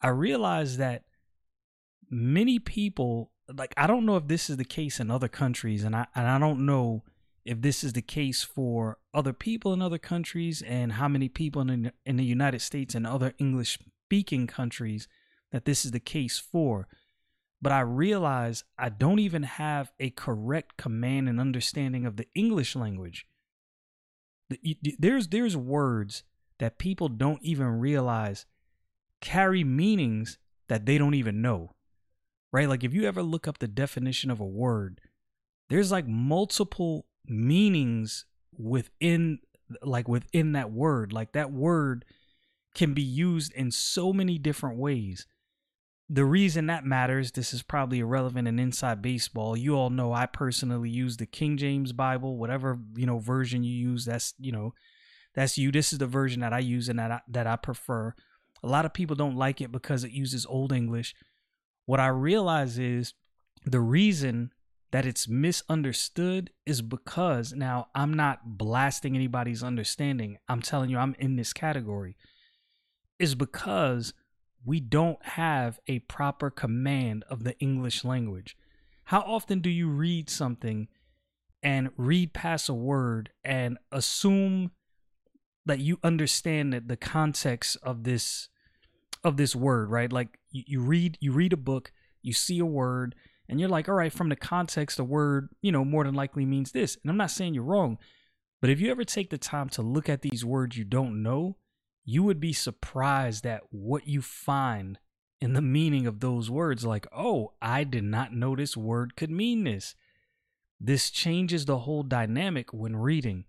I 0.00 0.08
realized 0.08 0.78
that 0.78 1.04
many 2.10 2.58
people 2.58 3.30
like 3.56 3.74
I 3.76 3.86
don't 3.86 4.06
know 4.06 4.16
if 4.16 4.28
this 4.28 4.50
is 4.50 4.56
the 4.56 4.64
case 4.64 5.00
in 5.00 5.10
other 5.10 5.28
countries 5.28 5.84
and 5.84 5.94
I 5.94 6.06
and 6.14 6.26
I 6.28 6.38
don't 6.38 6.64
know 6.66 7.04
if 7.44 7.62
this 7.62 7.82
is 7.82 7.92
the 7.94 8.02
case 8.02 8.42
for 8.42 8.98
other 9.14 9.32
people 9.32 9.72
in 9.72 9.82
other 9.82 9.98
countries 9.98 10.62
and 10.62 10.92
how 10.92 11.08
many 11.08 11.28
people 11.28 11.62
in 11.62 11.92
in 12.04 12.16
the 12.16 12.24
United 12.24 12.60
States 12.60 12.94
and 12.94 13.06
other 13.06 13.34
English 13.38 13.78
speaking 14.06 14.46
countries 14.46 15.08
that 15.52 15.64
this 15.64 15.84
is 15.84 15.90
the 15.90 16.00
case 16.00 16.38
for. 16.38 16.88
But 17.62 17.72
I 17.72 17.80
realize 17.80 18.64
I 18.78 18.88
don't 18.88 19.18
even 19.18 19.42
have 19.42 19.92
a 20.00 20.10
correct 20.10 20.76
command 20.76 21.28
and 21.28 21.38
understanding 21.38 22.06
of 22.06 22.16
the 22.16 22.26
English 22.34 22.74
language. 22.74 23.26
There's 24.98 25.28
there's 25.28 25.56
words 25.56 26.24
that 26.60 26.78
people 26.78 27.08
don't 27.08 27.42
even 27.42 27.66
realize 27.66 28.46
carry 29.20 29.64
meanings 29.64 30.38
that 30.68 30.86
they 30.86 30.96
don't 30.96 31.14
even 31.14 31.42
know. 31.42 31.74
Right? 32.52 32.68
Like 32.68 32.84
if 32.84 32.94
you 32.94 33.04
ever 33.04 33.22
look 33.22 33.48
up 33.48 33.58
the 33.58 33.68
definition 33.68 34.30
of 34.30 34.40
a 34.40 34.46
word, 34.46 35.00
there's 35.68 35.90
like 35.90 36.06
multiple 36.06 37.06
meanings 37.26 38.24
within 38.56 39.40
like 39.82 40.08
within 40.08 40.52
that 40.52 40.72
word. 40.72 41.12
Like 41.12 41.32
that 41.32 41.52
word 41.52 42.04
can 42.74 42.94
be 42.94 43.02
used 43.02 43.52
in 43.52 43.70
so 43.70 44.12
many 44.12 44.38
different 44.38 44.78
ways. 44.78 45.26
The 46.08 46.24
reason 46.24 46.66
that 46.66 46.84
matters, 46.84 47.32
this 47.32 47.54
is 47.54 47.62
probably 47.62 48.00
irrelevant 48.00 48.48
in 48.48 48.58
inside 48.58 49.00
baseball. 49.00 49.56
You 49.56 49.76
all 49.76 49.90
know 49.90 50.12
I 50.12 50.26
personally 50.26 50.90
use 50.90 51.16
the 51.16 51.26
King 51.26 51.56
James 51.56 51.92
Bible, 51.92 52.36
whatever, 52.36 52.78
you 52.96 53.06
know, 53.06 53.20
version 53.20 53.62
you 53.62 53.72
use, 53.72 54.06
that's, 54.06 54.34
you 54.40 54.50
know, 54.50 54.74
that's 55.34 55.58
you. 55.58 55.70
This 55.70 55.92
is 55.92 55.98
the 55.98 56.06
version 56.06 56.40
that 56.40 56.52
I 56.52 56.58
use 56.58 56.88
and 56.88 56.98
that 56.98 57.10
I, 57.10 57.20
that 57.28 57.46
I 57.46 57.56
prefer. 57.56 58.14
A 58.62 58.68
lot 58.68 58.84
of 58.84 58.92
people 58.92 59.16
don't 59.16 59.36
like 59.36 59.60
it 59.60 59.72
because 59.72 60.04
it 60.04 60.10
uses 60.10 60.44
Old 60.46 60.72
English. 60.72 61.14
What 61.86 62.00
I 62.00 62.08
realize 62.08 62.78
is 62.78 63.14
the 63.64 63.80
reason 63.80 64.52
that 64.92 65.06
it's 65.06 65.28
misunderstood 65.28 66.50
is 66.66 66.82
because 66.82 67.52
now 67.52 67.88
I'm 67.94 68.14
not 68.14 68.58
blasting 68.58 69.14
anybody's 69.14 69.62
understanding. 69.62 70.38
I'm 70.48 70.62
telling 70.62 70.90
you, 70.90 70.98
I'm 70.98 71.14
in 71.18 71.36
this 71.36 71.52
category. 71.52 72.16
Is 73.18 73.34
because 73.34 74.14
we 74.64 74.80
don't 74.80 75.24
have 75.24 75.78
a 75.86 76.00
proper 76.00 76.50
command 76.50 77.24
of 77.30 77.44
the 77.44 77.58
English 77.60 78.04
language. 78.04 78.56
How 79.04 79.20
often 79.20 79.60
do 79.60 79.70
you 79.70 79.88
read 79.88 80.28
something 80.28 80.88
and 81.62 81.90
read 81.96 82.32
past 82.32 82.68
a 82.68 82.74
word 82.74 83.30
and 83.44 83.78
assume 83.92 84.72
that 85.66 85.80
you 85.80 85.98
understand 86.02 86.72
that 86.72 86.88
the 86.88 86.96
context 86.96 87.76
of 87.82 88.04
this 88.04 88.48
of 89.22 89.36
this 89.36 89.54
word, 89.54 89.90
right? 89.90 90.12
Like 90.12 90.38
you, 90.50 90.62
you 90.66 90.80
read 90.80 91.18
you 91.20 91.32
read 91.32 91.52
a 91.52 91.58
book, 91.58 91.92
you 92.22 92.32
see 92.32 92.58
a 92.58 92.66
word, 92.66 93.14
and 93.48 93.60
you're 93.60 93.68
like, 93.68 93.88
all 93.88 93.94
right, 93.94 94.12
from 94.12 94.28
the 94.28 94.36
context, 94.36 94.96
the 94.96 95.04
word, 95.04 95.50
you 95.60 95.72
know, 95.72 95.84
more 95.84 96.04
than 96.04 96.14
likely 96.14 96.46
means 96.46 96.72
this. 96.72 96.96
And 97.02 97.10
I'm 97.10 97.16
not 97.16 97.30
saying 97.30 97.54
you're 97.54 97.64
wrong, 97.64 97.98
but 98.60 98.70
if 98.70 98.80
you 98.80 98.90
ever 98.90 99.04
take 99.04 99.30
the 99.30 99.38
time 99.38 99.68
to 99.70 99.82
look 99.82 100.08
at 100.08 100.22
these 100.22 100.44
words 100.44 100.76
you 100.76 100.84
don't 100.84 101.22
know, 101.22 101.56
you 102.04 102.22
would 102.22 102.40
be 102.40 102.52
surprised 102.52 103.46
at 103.46 103.62
what 103.70 104.06
you 104.06 104.22
find 104.22 104.98
in 105.40 105.52
the 105.54 105.62
meaning 105.62 106.06
of 106.06 106.20
those 106.20 106.50
words. 106.50 106.84
Like, 106.84 107.06
oh, 107.14 107.52
I 107.60 107.84
did 107.84 108.04
not 108.04 108.32
know 108.32 108.54
this 108.54 108.76
word 108.76 109.16
could 109.16 109.30
mean 109.30 109.64
this. 109.64 109.94
This 110.78 111.10
changes 111.10 111.64
the 111.64 111.78
whole 111.78 112.02
dynamic 112.02 112.72
when 112.72 112.96
reading. 112.96 113.44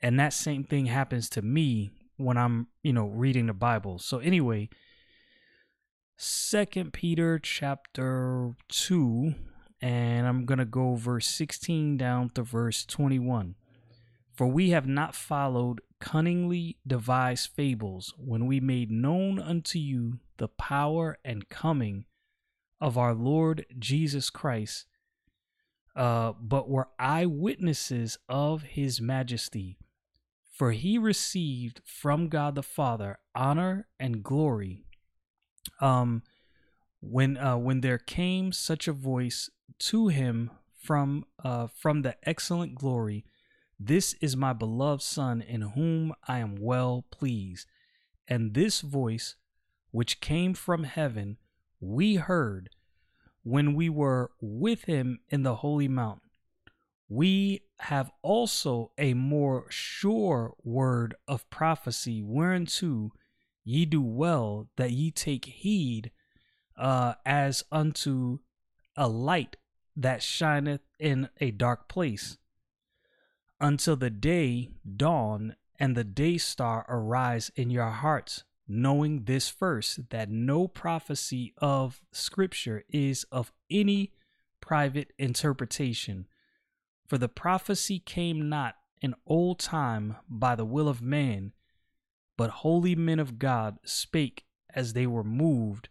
And 0.00 0.18
that 0.20 0.32
same 0.32 0.64
thing 0.64 0.86
happens 0.86 1.28
to 1.30 1.42
me 1.42 1.90
when 2.16 2.36
I'm, 2.36 2.68
you 2.82 2.92
know, 2.92 3.06
reading 3.06 3.46
the 3.46 3.52
Bible. 3.52 3.98
So 3.98 4.18
anyway, 4.18 4.68
Second 6.16 6.92
Peter 6.92 7.38
chapter 7.38 8.54
2 8.68 9.34
and 9.80 10.26
I'm 10.26 10.44
going 10.44 10.58
to 10.58 10.64
go 10.64 10.94
verse 10.94 11.26
16 11.28 11.96
down 11.96 12.30
to 12.30 12.42
verse 12.42 12.84
21. 12.84 13.54
For 14.32 14.46
we 14.46 14.70
have 14.70 14.86
not 14.86 15.14
followed 15.14 15.80
cunningly 16.00 16.78
devised 16.86 17.50
fables 17.54 18.14
when 18.16 18.46
we 18.46 18.60
made 18.60 18.90
known 18.90 19.38
unto 19.38 19.78
you 19.78 20.20
the 20.36 20.48
power 20.48 21.18
and 21.24 21.48
coming 21.48 22.04
of 22.80 22.96
our 22.96 23.14
Lord 23.14 23.66
Jesus 23.78 24.30
Christ, 24.30 24.86
uh, 25.96 26.32
but 26.40 26.68
were 26.68 26.88
eyewitnesses 26.98 28.18
of 28.28 28.62
his 28.62 29.00
majesty. 29.00 29.76
For 30.58 30.72
he 30.72 30.98
received 30.98 31.80
from 31.84 32.28
God 32.28 32.56
the 32.56 32.62
Father 32.62 33.18
honor 33.34 33.86
and 34.00 34.24
glory. 34.24 34.84
Um, 35.80 36.22
when 37.00 37.36
uh, 37.36 37.56
when 37.56 37.80
there 37.80 37.98
came 37.98 38.50
such 38.50 38.88
a 38.88 38.92
voice 38.92 39.48
to 39.78 40.08
him 40.08 40.50
from 40.74 41.24
uh, 41.44 41.68
from 41.68 42.02
the 42.02 42.16
excellent 42.28 42.74
glory 42.74 43.24
this 43.80 44.14
is 44.14 44.36
my 44.36 44.52
beloved 44.52 45.02
Son, 45.02 45.40
in 45.40 45.60
whom 45.60 46.12
I 46.26 46.40
am 46.40 46.56
well 46.56 47.04
pleased. 47.12 47.68
And 48.26 48.52
this 48.52 48.80
voice, 48.80 49.36
which 49.92 50.20
came 50.20 50.52
from 50.52 50.82
heaven, 50.82 51.36
we 51.80 52.16
heard 52.16 52.70
when 53.44 53.74
we 53.74 53.88
were 53.88 54.32
with 54.40 54.84
him 54.84 55.20
in 55.28 55.44
the 55.44 55.56
holy 55.56 55.86
mountain. 55.86 56.27
We 57.08 57.62
have 57.78 58.10
also 58.22 58.92
a 58.98 59.14
more 59.14 59.66
sure 59.70 60.54
word 60.62 61.14
of 61.26 61.48
prophecy, 61.50 62.22
whereunto 62.22 63.12
ye 63.64 63.86
do 63.86 64.02
well 64.02 64.68
that 64.76 64.92
ye 64.92 65.10
take 65.10 65.46
heed, 65.46 66.10
uh, 66.76 67.14
as 67.24 67.64
unto 67.72 68.40
a 68.96 69.08
light 69.08 69.56
that 69.96 70.22
shineth 70.22 70.82
in 70.98 71.28
a 71.40 71.50
dark 71.50 71.88
place 71.88 72.38
until 73.60 73.96
the 73.96 74.10
day 74.10 74.70
dawn 74.96 75.56
and 75.78 75.96
the 75.96 76.04
day 76.04 76.38
star 76.38 76.84
arise 76.88 77.50
in 77.56 77.70
your 77.70 77.90
hearts, 77.90 78.44
knowing 78.66 79.24
this 79.24 79.48
first, 79.48 80.10
that 80.10 80.30
no 80.30 80.68
prophecy 80.68 81.54
of 81.58 82.02
Scripture 82.12 82.84
is 82.88 83.24
of 83.30 83.52
any 83.70 84.12
private 84.60 85.12
interpretation. 85.18 86.26
For 87.08 87.18
the 87.18 87.28
prophecy 87.28 87.98
came 87.98 88.48
not 88.48 88.76
in 89.00 89.14
old 89.26 89.58
time 89.58 90.16
by 90.28 90.54
the 90.54 90.64
will 90.64 90.88
of 90.88 91.00
man, 91.00 91.52
but 92.36 92.50
holy 92.50 92.94
men 92.94 93.18
of 93.18 93.38
God 93.38 93.78
spake 93.84 94.44
as 94.74 94.92
they 94.92 95.06
were 95.06 95.24
moved 95.24 95.88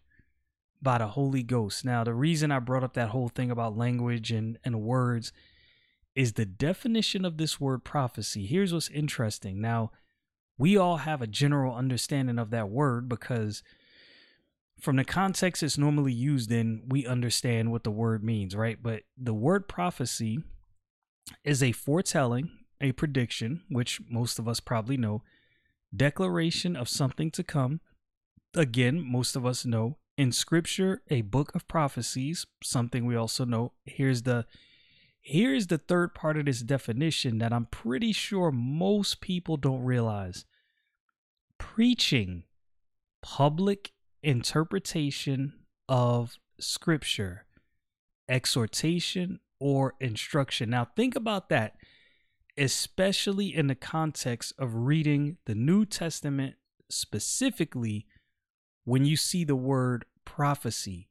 by 0.81 0.99
the 0.99 1.07
Holy 1.07 1.41
Ghost. 1.41 1.83
Now, 1.83 2.03
the 2.03 2.13
reason 2.13 2.51
I 2.51 2.59
brought 2.59 2.83
up 2.83 2.93
that 2.93 3.09
whole 3.09 3.29
thing 3.29 3.49
about 3.49 3.75
language 3.75 4.31
and, 4.31 4.59
and 4.63 4.81
words 4.81 5.33
is 6.13 6.33
the 6.33 6.45
definition 6.45 7.25
of 7.25 7.37
this 7.37 7.59
word 7.59 7.83
prophecy. 7.83 8.45
Here's 8.45 8.73
what's 8.73 8.89
interesting. 8.89 9.59
Now, 9.59 9.91
we 10.57 10.77
all 10.77 10.97
have 10.97 11.21
a 11.21 11.27
general 11.27 11.75
understanding 11.75 12.37
of 12.37 12.51
that 12.51 12.69
word 12.69 13.09
because 13.09 13.63
from 14.79 14.95
the 14.97 15.03
context 15.03 15.63
it's 15.63 15.77
normally 15.77 16.13
used 16.13 16.51
in, 16.51 16.83
we 16.87 17.07
understand 17.07 17.71
what 17.71 17.83
the 17.83 17.91
word 17.91 18.23
means, 18.23 18.55
right? 18.55 18.81
But 18.81 19.03
the 19.17 19.33
word 19.33 19.67
prophecy 19.67 20.43
is 21.43 21.61
a 21.61 21.71
foretelling, 21.71 22.51
a 22.81 22.91
prediction, 22.91 23.61
which 23.69 24.01
most 24.09 24.39
of 24.39 24.47
us 24.47 24.59
probably 24.59 24.97
know, 24.97 25.23
declaration 25.95 26.75
of 26.75 26.89
something 26.89 27.31
to 27.31 27.43
come. 27.43 27.81
Again, 28.53 28.99
most 28.99 29.35
of 29.35 29.45
us 29.45 29.65
know 29.65 29.97
in 30.17 30.31
scripture, 30.31 31.01
a 31.09 31.21
book 31.21 31.53
of 31.53 31.67
prophecies, 31.67 32.45
something 32.63 33.05
we 33.05 33.15
also 33.15 33.45
know. 33.45 33.73
Here's 33.85 34.23
the 34.23 34.45
here 35.21 35.53
is 35.53 35.67
the 35.67 35.77
third 35.77 36.15
part 36.15 36.37
of 36.37 36.45
this 36.45 36.61
definition 36.61 37.37
that 37.39 37.51
I'm 37.51 37.65
pretty 37.65 38.13
sure 38.13 38.49
most 38.51 39.19
people 39.19 39.57
don't 39.57 39.83
realize 39.83 40.45
preaching, 41.57 42.43
public 43.21 43.91
interpretation 44.23 45.53
of 45.89 46.37
scripture, 46.59 47.45
exhortation, 48.29 49.41
or 49.59 49.95
instruction. 49.99 50.69
Now, 50.69 50.85
think 50.95 51.15
about 51.15 51.49
that, 51.49 51.75
especially 52.57 53.55
in 53.55 53.67
the 53.67 53.75
context 53.75 54.53
of 54.57 54.75
reading 54.75 55.37
the 55.45 55.55
New 55.55 55.85
Testament, 55.85 56.55
specifically 56.89 58.05
when 58.85 59.05
you 59.05 59.17
see 59.17 59.43
the 59.43 59.55
word 59.55 60.05
prophecy. 60.25 61.09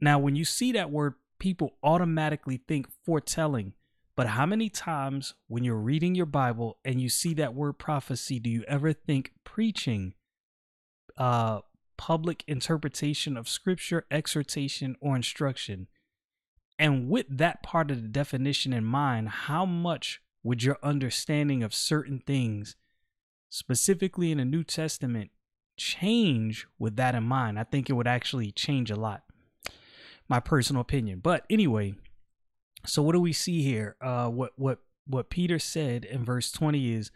Now, 0.00 0.18
when 0.18 0.36
you 0.36 0.44
see 0.44 0.72
that 0.72 0.90
word 0.90 1.14
people 1.40 1.74
automatically 1.82 2.60
think 2.68 2.86
foretelling. 3.04 3.72
But 4.14 4.28
how 4.28 4.46
many 4.46 4.68
times 4.68 5.34
when 5.48 5.64
you're 5.64 5.74
reading 5.74 6.14
your 6.14 6.26
Bible 6.26 6.78
and 6.84 7.00
you 7.00 7.08
see 7.08 7.34
that 7.34 7.54
word 7.54 7.72
prophecy, 7.74 8.38
do 8.38 8.50
you 8.50 8.62
ever 8.68 8.92
think 8.92 9.32
preaching, 9.42 10.14
uh, 11.16 11.60
public 11.96 12.44
interpretation 12.46 13.36
of 13.36 13.48
scripture, 13.48 14.04
exhortation, 14.10 14.94
or 15.00 15.16
instruction? 15.16 15.88
And 16.80 17.10
with 17.10 17.26
that 17.28 17.62
part 17.62 17.90
of 17.90 18.00
the 18.00 18.08
definition 18.08 18.72
in 18.72 18.84
mind, 18.84 19.28
how 19.28 19.66
much 19.66 20.22
would 20.42 20.62
your 20.62 20.78
understanding 20.82 21.62
of 21.62 21.74
certain 21.74 22.22
things, 22.26 22.74
specifically 23.50 24.32
in 24.32 24.38
the 24.38 24.46
New 24.46 24.64
Testament, 24.64 25.30
change 25.76 26.66
with 26.78 26.96
that 26.96 27.14
in 27.14 27.24
mind? 27.24 27.58
I 27.58 27.64
think 27.64 27.90
it 27.90 27.92
would 27.92 28.06
actually 28.08 28.50
change 28.50 28.90
a 28.90 28.96
lot 28.96 29.24
my 30.26 30.40
personal 30.40 30.80
opinion. 30.80 31.18
But 31.18 31.44
anyway, 31.50 31.94
so 32.86 33.02
what 33.02 33.12
do 33.12 33.20
we 33.20 33.34
see 33.34 33.62
here? 33.62 33.96
Uh, 34.00 34.28
what 34.28 34.52
what 34.56 34.78
what 35.06 35.28
Peter 35.28 35.58
said 35.58 36.04
in 36.04 36.24
verse 36.24 36.50
twenty 36.50 36.94
is, 36.94 37.10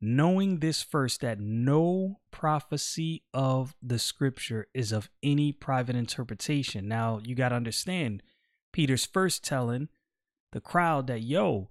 knowing 0.00 0.58
this 0.58 0.82
first 0.82 1.22
that 1.22 1.40
no 1.40 2.18
prophecy 2.30 3.22
of 3.32 3.76
the 3.82 3.98
Scripture 3.98 4.66
is 4.74 4.92
of 4.92 5.08
any 5.22 5.52
private 5.52 5.96
interpretation. 5.96 6.86
Now 6.86 7.20
you 7.24 7.34
got 7.34 7.48
to 7.50 7.54
understand, 7.54 8.22
Peter's 8.78 9.06
first 9.06 9.42
telling 9.42 9.88
the 10.52 10.60
crowd 10.60 11.08
that 11.08 11.22
yo. 11.22 11.68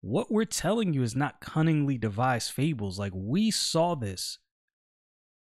What 0.00 0.30
we're 0.30 0.44
telling 0.44 0.94
you 0.94 1.02
is 1.02 1.16
not 1.16 1.40
cunningly 1.40 1.98
devised 1.98 2.52
fables. 2.52 2.96
Like 2.96 3.10
we 3.12 3.50
saw 3.50 3.96
this 3.96 4.38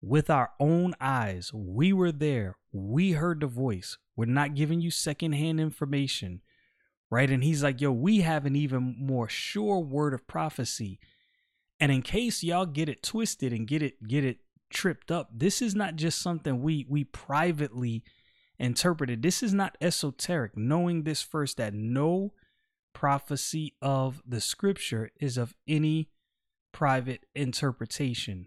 with 0.00 0.30
our 0.30 0.52
own 0.59 0.94
eyes. 0.98 1.52
We 1.52 1.92
were 1.92 2.12
there. 2.12 2.56
We 2.72 3.12
heard 3.12 3.40
the 3.40 3.46
voice. 3.46 3.98
We're 4.16 4.24
not 4.24 4.54
giving 4.54 4.80
you 4.80 4.90
secondhand 4.90 5.61
information, 5.61 6.40
right? 7.11 7.28
And 7.30 7.44
he's 7.44 7.62
like, 7.62 7.82
yo, 7.82 7.92
we 7.92 8.22
have 8.22 8.46
an 8.46 8.56
even 8.56 8.96
more 8.98 9.28
sure 9.28 9.80
word 9.80 10.14
of 10.14 10.26
prophecy. 10.26 10.98
And 11.78 11.92
in 11.92 12.00
case 12.00 12.42
y'all 12.42 12.64
get 12.64 12.88
it 12.88 13.02
twisted 13.02 13.52
and 13.52 13.68
get 13.68 13.82
it 13.82 14.02
get 14.09 14.24
it 14.24 14.38
tripped 14.70 15.11
up, 15.11 15.28
this 15.30 15.61
is 15.61 15.74
not 15.74 15.96
just 15.96 16.22
something 16.22 16.62
we 16.62 16.87
we 16.88 17.04
privately 17.04 18.02
interpreted. 18.59 19.23
This 19.23 19.42
is 19.42 19.53
not 19.53 19.77
esoteric. 19.81 20.57
Knowing 20.57 21.03
this 21.03 21.23
first 21.23 21.57
that 21.57 21.75
no 21.75 22.33
prophecy 22.92 23.75
of 23.83 24.23
the 24.27 24.40
scripture 24.40 25.11
is 25.21 25.37
of 25.37 25.55
any 25.69 26.09
private 26.73 27.25
interpretation. 27.35 28.47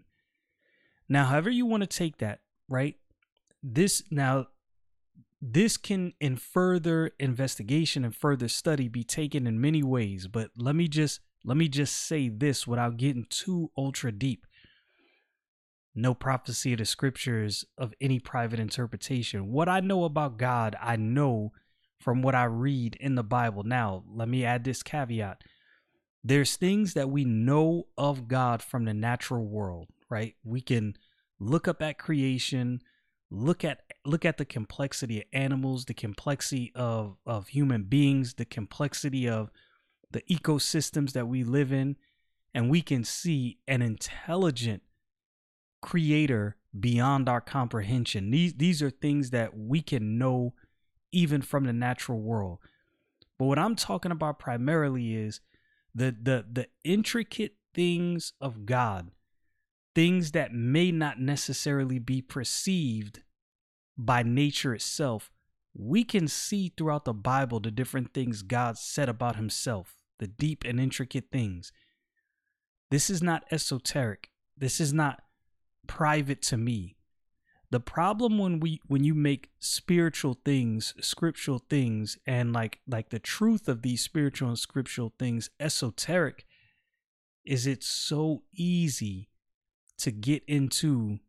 Now, 1.08 1.24
however 1.24 1.50
you 1.50 1.66
want 1.66 1.82
to 1.82 1.86
take 1.86 2.18
that, 2.18 2.40
right? 2.68 2.96
This 3.62 4.02
now 4.10 4.46
this 5.42 5.76
can 5.76 6.12
in 6.20 6.36
further 6.36 7.12
investigation 7.18 8.04
and 8.04 8.14
further 8.14 8.48
study 8.48 8.88
be 8.88 9.02
taken 9.02 9.46
in 9.46 9.60
many 9.60 9.82
ways 9.82 10.26
but 10.26 10.50
let 10.56 10.76
me 10.76 10.86
just 10.86 11.20
let 11.44 11.56
me 11.56 11.66
just 11.66 11.96
say 11.96 12.28
this 12.28 12.66
without 12.66 12.98
getting 12.98 13.24
too 13.30 13.70
ultra 13.76 14.12
deep 14.12 14.46
no 15.94 16.14
prophecy 16.14 16.72
of 16.72 16.78
the 16.78 16.84
scriptures 16.84 17.64
of 17.76 17.94
any 18.00 18.18
private 18.18 18.60
interpretation. 18.60 19.52
What 19.52 19.68
i 19.68 19.80
know 19.80 20.04
about 20.04 20.38
god 20.38 20.76
i 20.80 20.96
know 20.96 21.52
from 21.98 22.22
what 22.22 22.34
i 22.34 22.44
read 22.44 22.96
in 23.00 23.14
the 23.14 23.24
bible. 23.24 23.62
Now 23.62 24.04
let 24.08 24.28
me 24.28 24.44
add 24.44 24.64
this 24.64 24.82
caveat. 24.82 25.42
There's 26.22 26.56
things 26.56 26.94
that 26.94 27.10
we 27.10 27.24
know 27.24 27.86
of 27.96 28.28
god 28.28 28.62
from 28.62 28.84
the 28.84 28.94
natural 28.94 29.46
world 29.46 29.88
right? 30.10 30.34
We 30.44 30.60
can 30.60 30.96
look 31.38 31.68
up 31.68 31.80
at 31.80 31.96
creation 31.96 32.82
look 33.30 33.64
at 33.64 33.82
look 34.04 34.24
at 34.24 34.38
the 34.38 34.44
complexity 34.44 35.18
of 35.18 35.24
animals, 35.32 35.84
the 35.84 35.94
complexity 35.94 36.72
of 36.74 37.16
of 37.24 37.48
human 37.48 37.84
beings, 37.84 38.34
the 38.34 38.44
complexity 38.44 39.28
of 39.28 39.50
the 40.10 40.22
ecosystems 40.22 41.12
that 41.12 41.28
we 41.28 41.44
live 41.44 41.72
in, 41.72 41.96
and 42.52 42.68
we 42.68 42.82
can 42.82 43.04
see 43.04 43.58
an 43.68 43.80
intelligent 43.80 44.82
creator 45.80 46.56
beyond 46.78 47.28
our 47.28 47.40
comprehension. 47.40 48.30
These 48.30 48.54
these 48.54 48.82
are 48.82 48.90
things 48.90 49.30
that 49.30 49.56
we 49.56 49.82
can 49.82 50.18
know 50.18 50.54
even 51.12 51.42
from 51.42 51.64
the 51.64 51.72
natural 51.72 52.20
world. 52.20 52.58
But 53.38 53.46
what 53.46 53.58
I'm 53.58 53.76
talking 53.76 54.12
about 54.12 54.38
primarily 54.38 55.14
is 55.14 55.40
the 55.94 56.14
the 56.22 56.44
the 56.50 56.68
intricate 56.84 57.56
things 57.74 58.32
of 58.40 58.66
God, 58.66 59.10
things 59.94 60.32
that 60.32 60.52
may 60.52 60.92
not 60.92 61.20
necessarily 61.20 61.98
be 61.98 62.22
perceived 62.22 63.22
by 63.96 64.22
nature 64.22 64.74
itself. 64.74 65.30
We 65.72 66.04
can 66.04 66.26
see 66.26 66.72
throughout 66.76 67.04
the 67.04 67.14
Bible 67.14 67.60
the 67.60 67.70
different 67.70 68.12
things 68.12 68.42
God 68.42 68.76
said 68.76 69.08
about 69.08 69.36
himself, 69.36 69.96
the 70.18 70.26
deep 70.26 70.64
and 70.64 70.80
intricate 70.80 71.28
things. 71.30 71.72
This 72.90 73.08
is 73.08 73.22
not 73.22 73.44
esoteric. 73.52 74.30
This 74.56 74.80
is 74.80 74.92
not 74.92 75.22
private 75.86 76.42
to 76.42 76.56
me. 76.56 76.96
The 77.70 77.80
problem 77.80 78.38
when 78.38 78.58
we 78.58 78.80
when 78.86 79.04
you 79.04 79.14
make 79.14 79.50
spiritual 79.60 80.38
things, 80.44 80.94
scriptural 81.00 81.60
things 81.70 82.18
and 82.26 82.52
like 82.52 82.80
like 82.86 83.10
the 83.10 83.20
truth 83.20 83.68
of 83.68 83.82
these 83.82 84.02
spiritual 84.02 84.48
and 84.48 84.58
scriptural 84.58 85.12
things 85.18 85.50
esoteric 85.60 86.46
is 87.44 87.66
it's 87.66 87.86
so 87.86 88.42
easy 88.54 89.28
to 89.98 90.10
get 90.10 90.42
into 90.46 91.20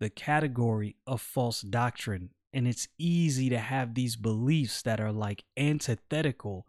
the 0.00 0.10
category 0.10 0.96
of 1.06 1.20
false 1.20 1.60
doctrine 1.62 2.30
and 2.52 2.66
it's 2.66 2.88
easy 2.98 3.50
to 3.50 3.58
have 3.58 3.94
these 3.94 4.16
beliefs 4.16 4.82
that 4.82 5.00
are 5.00 5.12
like 5.12 5.44
antithetical 5.56 6.66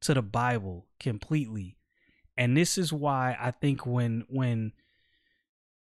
to 0.00 0.14
the 0.14 0.22
Bible 0.22 0.86
completely. 1.00 1.76
And 2.36 2.56
this 2.56 2.78
is 2.78 2.92
why 2.92 3.36
I 3.40 3.50
think 3.50 3.84
when 3.84 4.24
when 4.28 4.72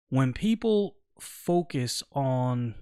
when 0.09 0.33
people 0.33 0.97
focus 1.21 2.03
on 2.13 2.75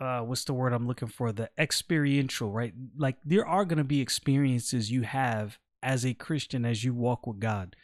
uh 0.00 0.20
what's 0.20 0.44
the 0.44 0.52
word 0.52 0.72
I'm 0.72 0.86
looking 0.86 1.08
for? 1.08 1.32
The 1.32 1.50
experiential 1.58 2.50
right? 2.50 2.74
Like 2.96 3.16
there 3.24 3.46
are 3.46 3.64
going 3.64 3.78
to 3.78 3.84
be 3.84 4.00
experiences 4.00 4.90
you 4.90 5.02
have 5.02 5.58
as 5.82 6.04
a 6.04 6.14
Christian 6.14 6.64
as 6.64 6.84
you 6.84 6.94
walk 6.94 7.26
with 7.26 7.40
God. 7.40 7.76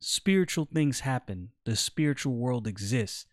Spiritual 0.00 0.66
things 0.72 1.00
happen. 1.00 1.50
The 1.64 1.76
spiritual 1.76 2.34
world 2.34 2.66
exists. 2.66 3.26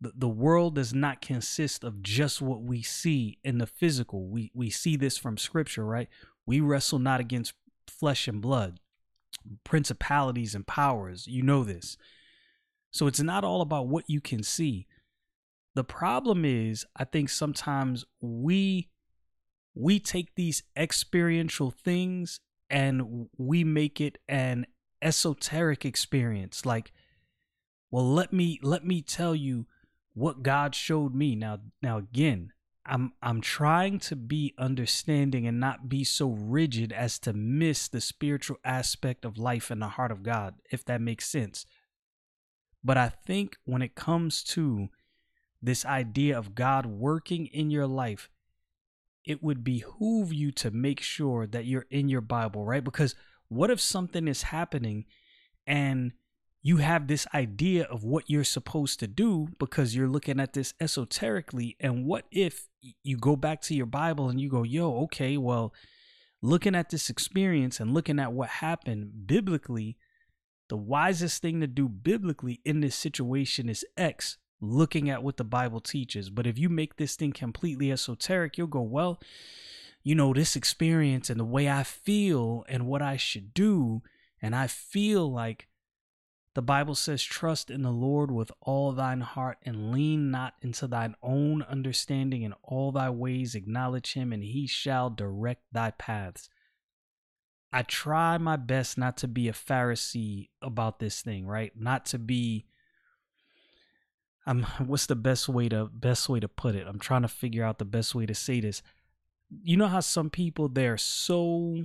The, 0.00 0.12
the 0.16 0.28
world 0.28 0.76
does 0.76 0.94
not 0.94 1.20
consist 1.20 1.84
of 1.84 2.02
just 2.02 2.40
what 2.40 2.62
we 2.62 2.80
see 2.80 3.38
in 3.44 3.58
the 3.58 3.66
physical. 3.66 4.26
We 4.26 4.50
we 4.54 4.70
see 4.70 4.96
this 4.96 5.18
from 5.18 5.36
scripture 5.36 5.84
right? 5.84 6.08
We 6.46 6.60
wrestle 6.60 6.98
not 6.98 7.20
against 7.20 7.52
flesh 7.86 8.26
and 8.28 8.40
blood. 8.40 8.80
Principalities 9.64 10.54
and 10.54 10.66
powers. 10.66 11.26
You 11.26 11.42
know 11.42 11.64
this 11.64 11.96
so 12.90 13.06
it's 13.06 13.20
not 13.20 13.44
all 13.44 13.60
about 13.60 13.88
what 13.88 14.04
you 14.08 14.20
can 14.20 14.42
see. 14.42 14.86
The 15.74 15.84
problem 15.84 16.44
is, 16.44 16.84
I 16.96 17.04
think 17.04 17.28
sometimes 17.28 18.04
we 18.20 18.88
we 19.74 20.00
take 20.00 20.34
these 20.34 20.64
experiential 20.76 21.70
things 21.70 22.40
and 22.68 23.28
we 23.38 23.62
make 23.62 24.00
it 24.00 24.18
an 24.28 24.66
esoteric 25.00 25.84
experience. 25.84 26.66
Like 26.66 26.92
well 27.90 28.08
let 28.12 28.32
me 28.32 28.58
let 28.62 28.84
me 28.84 29.00
tell 29.00 29.34
you 29.34 29.66
what 30.14 30.42
God 30.42 30.74
showed 30.74 31.14
me. 31.14 31.36
Now 31.36 31.60
now 31.80 31.98
again 31.98 32.52
I'm 32.84 33.12
I'm 33.22 33.40
trying 33.40 34.00
to 34.00 34.16
be 34.16 34.54
understanding 34.58 35.46
and 35.46 35.60
not 35.60 35.88
be 35.88 36.02
so 36.02 36.30
rigid 36.30 36.92
as 36.92 37.20
to 37.20 37.32
miss 37.32 37.86
the 37.86 38.00
spiritual 38.00 38.56
aspect 38.64 39.24
of 39.24 39.38
life 39.38 39.70
in 39.70 39.78
the 39.78 39.88
heart 39.88 40.10
of 40.10 40.24
God 40.24 40.54
if 40.70 40.84
that 40.86 41.00
makes 41.00 41.28
sense 41.28 41.64
but 42.82 42.96
I 42.96 43.08
think 43.08 43.56
when 43.64 43.82
it 43.82 43.94
comes 43.94 44.42
to 44.44 44.88
this 45.62 45.84
idea 45.84 46.38
of 46.38 46.54
God 46.54 46.86
working 46.86 47.46
in 47.46 47.70
your 47.70 47.86
life, 47.86 48.30
it 49.26 49.42
would 49.42 49.62
behoove 49.62 50.32
you 50.32 50.50
to 50.52 50.70
make 50.70 51.00
sure 51.00 51.46
that 51.46 51.66
you're 51.66 51.86
in 51.90 52.08
your 52.08 52.22
Bible, 52.22 52.64
right? 52.64 52.82
Because 52.82 53.14
what 53.48 53.70
if 53.70 53.80
something 53.80 54.26
is 54.26 54.44
happening 54.44 55.04
and 55.66 56.12
you 56.62 56.78
have 56.78 57.06
this 57.06 57.26
idea 57.34 57.84
of 57.84 58.04
what 58.04 58.28
you're 58.28 58.44
supposed 58.44 59.00
to 59.00 59.06
do 59.06 59.48
because 59.58 59.94
you're 59.94 60.08
looking 60.08 60.40
at 60.40 60.54
this 60.54 60.72
esoterically? 60.80 61.76
And 61.80 62.06
what 62.06 62.24
if 62.30 62.68
you 63.02 63.18
go 63.18 63.36
back 63.36 63.60
to 63.62 63.74
your 63.74 63.86
Bible 63.86 64.28
and 64.28 64.40
you 64.40 64.48
go, 64.48 64.62
yo, 64.62 65.02
okay, 65.02 65.36
well, 65.36 65.74
looking 66.40 66.74
at 66.74 66.88
this 66.88 67.10
experience 67.10 67.78
and 67.78 67.92
looking 67.92 68.18
at 68.18 68.32
what 68.32 68.48
happened 68.48 69.26
biblically, 69.26 69.98
the 70.70 70.76
wisest 70.76 71.42
thing 71.42 71.60
to 71.60 71.66
do 71.66 71.88
biblically 71.88 72.60
in 72.64 72.80
this 72.80 72.94
situation 72.94 73.68
is 73.68 73.84
X, 73.96 74.38
looking 74.60 75.10
at 75.10 75.22
what 75.22 75.36
the 75.36 75.44
Bible 75.44 75.80
teaches. 75.80 76.30
But 76.30 76.46
if 76.46 76.58
you 76.58 76.68
make 76.68 76.96
this 76.96 77.16
thing 77.16 77.32
completely 77.32 77.90
esoteric, 77.90 78.56
you'll 78.56 78.68
go, 78.68 78.80
well, 78.80 79.20
you 80.04 80.14
know, 80.14 80.32
this 80.32 80.54
experience 80.54 81.28
and 81.28 81.40
the 81.40 81.44
way 81.44 81.68
I 81.68 81.82
feel 81.82 82.64
and 82.68 82.86
what 82.86 83.02
I 83.02 83.16
should 83.16 83.52
do. 83.52 84.02
And 84.40 84.54
I 84.54 84.68
feel 84.68 85.30
like 85.30 85.66
the 86.54 86.62
Bible 86.62 86.94
says, 86.94 87.22
trust 87.22 87.68
in 87.68 87.82
the 87.82 87.90
Lord 87.90 88.30
with 88.30 88.52
all 88.60 88.92
thine 88.92 89.22
heart 89.22 89.58
and 89.64 89.90
lean 89.90 90.30
not 90.30 90.54
into 90.62 90.86
thine 90.86 91.16
own 91.20 91.62
understanding. 91.62 92.42
In 92.42 92.54
all 92.62 92.92
thy 92.92 93.10
ways 93.10 93.56
acknowledge 93.56 94.14
him, 94.14 94.32
and 94.32 94.44
he 94.44 94.68
shall 94.68 95.10
direct 95.10 95.64
thy 95.72 95.90
paths. 95.90 96.48
I 97.72 97.82
try 97.82 98.36
my 98.38 98.56
best 98.56 98.98
not 98.98 99.16
to 99.18 99.28
be 99.28 99.48
a 99.48 99.52
Pharisee 99.52 100.48
about 100.60 100.98
this 100.98 101.22
thing, 101.22 101.46
right? 101.46 101.72
Not 101.76 102.06
to 102.06 102.18
be 102.18 102.66
I'm 104.46 104.64
um, 104.64 104.86
what's 104.86 105.06
the 105.06 105.16
best 105.16 105.48
way 105.48 105.68
to 105.68 105.86
best 105.86 106.28
way 106.28 106.40
to 106.40 106.48
put 106.48 106.74
it? 106.74 106.86
I'm 106.86 106.98
trying 106.98 107.22
to 107.22 107.28
figure 107.28 107.64
out 107.64 107.78
the 107.78 107.84
best 107.84 108.14
way 108.14 108.26
to 108.26 108.34
say 108.34 108.60
this. 108.60 108.82
You 109.62 109.76
know 109.76 109.88
how 109.88 110.00
some 110.00 110.30
people 110.30 110.68
they're 110.68 110.98
so 110.98 111.84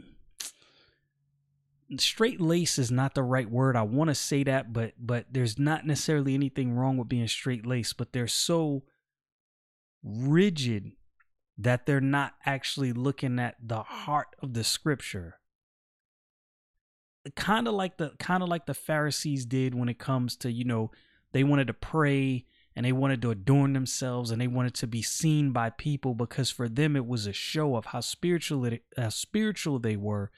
straight 1.99 2.41
lace 2.41 2.79
is 2.79 2.91
not 2.91 3.13
the 3.13 3.23
right 3.23 3.49
word. 3.49 3.75
I 3.75 3.83
want 3.83 4.09
to 4.09 4.15
say 4.15 4.43
that, 4.43 4.73
but 4.73 4.93
but 4.99 5.25
there's 5.31 5.59
not 5.59 5.85
necessarily 5.85 6.33
anything 6.33 6.73
wrong 6.73 6.97
with 6.97 7.09
being 7.09 7.27
straight 7.27 7.65
lace, 7.65 7.93
but 7.93 8.13
they're 8.13 8.27
so 8.27 8.83
rigid 10.03 10.91
that 11.57 11.85
they're 11.85 12.01
not 12.01 12.33
actually 12.45 12.93
looking 12.93 13.39
at 13.39 13.55
the 13.61 13.81
heart 13.81 14.27
of 14.41 14.53
the 14.53 14.63
scripture 14.63 15.35
kind 17.31 17.67
of 17.67 17.73
like 17.73 17.97
the 17.97 18.11
kind 18.19 18.43
of 18.43 18.49
like 18.49 18.65
the 18.65 18.73
Pharisees 18.73 19.45
did 19.45 19.73
when 19.73 19.89
it 19.89 19.99
comes 19.99 20.35
to 20.37 20.51
you 20.51 20.63
know 20.63 20.91
they 21.31 21.43
wanted 21.43 21.67
to 21.67 21.73
pray 21.73 22.45
and 22.75 22.85
they 22.85 22.91
wanted 22.91 23.21
to 23.21 23.31
adorn 23.31 23.73
themselves 23.73 24.31
and 24.31 24.41
they 24.41 24.47
wanted 24.47 24.73
to 24.75 24.87
be 24.87 25.01
seen 25.01 25.51
by 25.51 25.69
people 25.69 26.13
because 26.13 26.49
for 26.51 26.67
them 26.67 26.95
it 26.95 27.07
was 27.07 27.25
a 27.25 27.33
show 27.33 27.75
of 27.75 27.87
how 27.87 27.99
spiritual 28.01 28.65
it, 28.65 28.83
how 28.97 29.09
spiritual 29.09 29.79
they 29.79 29.95
were 29.95 30.31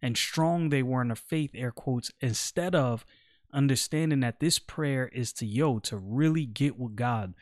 and 0.00 0.16
strong 0.16 0.68
they 0.68 0.82
were 0.82 1.02
in 1.02 1.08
their 1.08 1.16
faith 1.16 1.50
air 1.54 1.70
quotes 1.70 2.10
instead 2.20 2.74
of 2.74 3.04
understanding 3.52 4.20
that 4.20 4.40
this 4.40 4.58
prayer 4.58 5.08
is 5.08 5.32
to 5.32 5.44
yo 5.44 5.78
to 5.80 5.96
really 5.96 6.46
get 6.46 6.78
with 6.78 6.94
God 6.94 7.34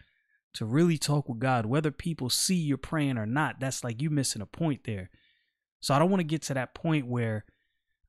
to 0.54 0.64
really 0.64 0.98
talk 0.98 1.28
with 1.28 1.38
God 1.38 1.66
whether 1.66 1.90
people 1.90 2.30
see 2.30 2.54
you're 2.54 2.78
praying 2.78 3.18
or 3.18 3.26
not 3.26 3.60
that's 3.60 3.84
like 3.84 4.02
you 4.02 4.10
missing 4.10 4.42
a 4.42 4.46
point 4.46 4.84
there. 4.84 5.10
So 5.80 5.94
I 5.94 5.98
don't 5.98 6.10
want 6.10 6.20
to 6.20 6.24
get 6.24 6.42
to 6.42 6.54
that 6.54 6.74
point 6.74 7.06
where 7.06 7.44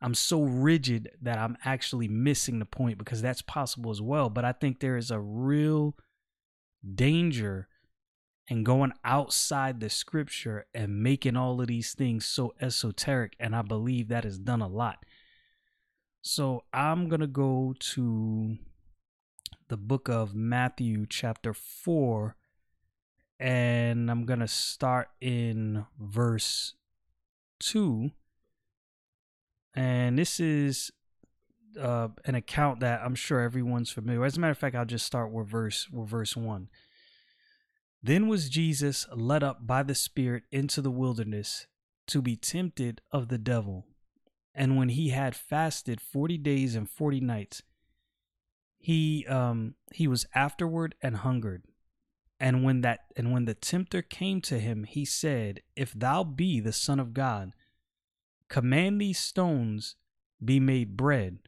I'm 0.02 0.14
so 0.14 0.44
rigid 0.44 1.12
that 1.22 1.38
I'm 1.38 1.58
actually 1.66 2.08
missing 2.08 2.60
the 2.60 2.66
point 2.66 2.98
because 2.98 3.22
that's 3.22 3.42
possible 3.42 3.92
as 3.92 4.02
well. 4.02 4.30
But 4.30 4.46
I 4.46 4.54
think 4.54 4.80
there 4.80 4.96
is 4.96 5.12
a 5.12 5.20
real 5.20 5.96
danger 6.96 7.68
in 8.48 8.64
going 8.64 8.94
outside 9.04 9.80
the 9.80 9.90
scripture 9.90 10.66
and 10.74 11.04
making 11.04 11.36
all 11.36 11.60
of 11.60 11.68
these 11.68 11.94
things 11.94 12.26
so 12.26 12.54
esoteric. 12.62 13.36
And 13.40 13.56
I 13.56 13.62
believe 13.62 14.08
that 14.08 14.26
is 14.26 14.40
done 14.40 14.62
a 14.62 14.68
lot. 14.68 15.06
So 16.22 16.64
I'm 16.74 17.10
going 17.10 17.22
to 17.22 17.28
go 17.28 17.76
to 17.80 18.58
the 19.68 19.78
book 19.78 20.10
of 20.10 20.34
Matthew, 20.34 21.06
chapter 21.08 21.54
4, 21.54 22.36
and 23.40 24.10
I'm 24.10 24.26
going 24.26 24.40
to 24.40 24.48
start 24.48 25.10
in 25.22 25.86
verse 26.00 26.74
2 27.60 28.12
and 29.76 30.18
this 30.18 30.40
is 30.40 30.92
uh, 31.80 32.10
an 32.26 32.36
account 32.36 32.80
that 32.80 33.02
I'm 33.04 33.16
sure 33.16 33.40
everyone's 33.42 33.92
familiar. 33.92 34.26
As 34.26 34.38
a 34.38 34.40
matter 34.40 34.52
of 34.52 34.58
fact, 34.58 34.76
I'll 34.76 34.86
just 34.86 35.06
start 35.06 35.32
with 35.32 35.48
verse 35.48 35.90
with 35.90 36.10
verse 36.10 36.36
one. 36.36 36.70
Then 38.02 38.28
was 38.28 38.50
Jesus 38.50 39.06
led 39.14 39.44
up 39.44 39.68
by 39.68 39.84
the 39.84 39.96
Spirit 39.96 40.44
into 40.52 40.82
the 40.82 40.92
wilderness 40.92 41.68
to 42.08 42.22
be 42.22 42.36
tempted 42.36 43.02
of 43.12 43.28
the 43.28 43.38
devil. 43.38 43.86
And 44.56 44.78
when 44.78 44.90
he 44.90 45.10
had 45.10 45.36
fasted 45.36 46.02
forty 46.02 46.38
days 46.38 46.76
and 46.76 46.90
forty 46.90 47.20
nights, 47.20 47.62
he 48.78 49.26
um 49.28 49.76
he 49.94 50.08
was 50.08 50.26
afterward 50.34 50.96
and 51.02 51.18
hungered. 51.18 51.64
And 52.40 52.64
when 52.64 52.82
that 52.82 53.02
and 53.16 53.32
when 53.32 53.46
the 53.46 53.54
tempter 53.54 54.02
came 54.02 54.42
to 54.42 54.60
him, 54.60 54.86
he 54.86 55.06
said, 55.06 55.62
If 55.76 55.94
thou 55.94 56.24
be 56.24 56.60
the 56.60 56.74
Son 56.74 57.00
of 57.00 57.14
God, 57.14 57.52
command 58.50 59.00
these 59.00 59.20
stones 59.20 59.96
be 60.44 60.60
made 60.60 60.98
bread. 60.98 61.40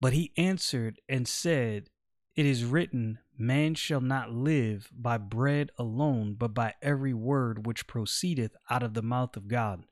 But 0.00 0.12
he 0.12 0.32
answered 0.36 1.00
and 1.08 1.28
said, 1.28 1.90
It 2.34 2.46
is 2.46 2.64
written, 2.64 3.18
Man 3.38 3.74
shall 3.74 4.00
not 4.00 4.32
live 4.32 4.90
by 4.92 5.18
bread 5.18 5.70
alone, 5.78 6.34
but 6.34 6.54
by 6.54 6.74
every 6.82 7.14
word 7.14 7.66
which 7.66 7.86
proceedeth 7.86 8.56
out 8.70 8.82
of 8.82 8.94
the 8.94 9.02
mouth 9.02 9.36
of 9.36 9.48
God. 9.48 9.84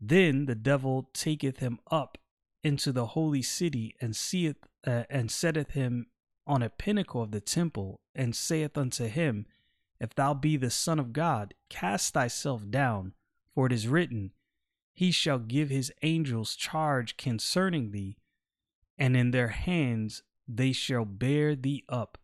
Then 0.00 0.46
the 0.46 0.54
devil 0.54 1.10
taketh 1.12 1.58
him 1.58 1.78
up 1.90 2.18
into 2.62 2.92
the 2.92 3.06
holy 3.06 3.42
city 3.42 3.94
and 4.00 4.16
seeth 4.16 4.56
uh, 4.86 5.04
and 5.10 5.30
setteth 5.30 5.72
him 5.72 6.06
on 6.46 6.62
a 6.62 6.70
pinnacle 6.70 7.22
of 7.22 7.32
the 7.32 7.40
temple 7.40 8.00
and 8.14 8.34
saith 8.34 8.78
unto 8.78 9.06
him, 9.06 9.46
If 10.00 10.14
thou 10.14 10.34
be 10.34 10.56
the 10.56 10.70
Son 10.70 10.98
of 10.98 11.12
God, 11.12 11.54
cast 11.68 12.14
thyself 12.14 12.68
down, 12.70 13.12
for 13.60 13.66
it 13.66 13.72
is 13.72 13.86
written, 13.86 14.30
He 14.94 15.10
shall 15.10 15.38
give 15.38 15.68
his 15.68 15.92
angels 16.00 16.56
charge 16.56 17.18
concerning 17.18 17.90
thee, 17.90 18.16
and 18.96 19.14
in 19.14 19.32
their 19.32 19.48
hands 19.48 20.22
they 20.48 20.72
shall 20.72 21.04
bear 21.04 21.54
thee 21.54 21.84
up, 21.86 22.16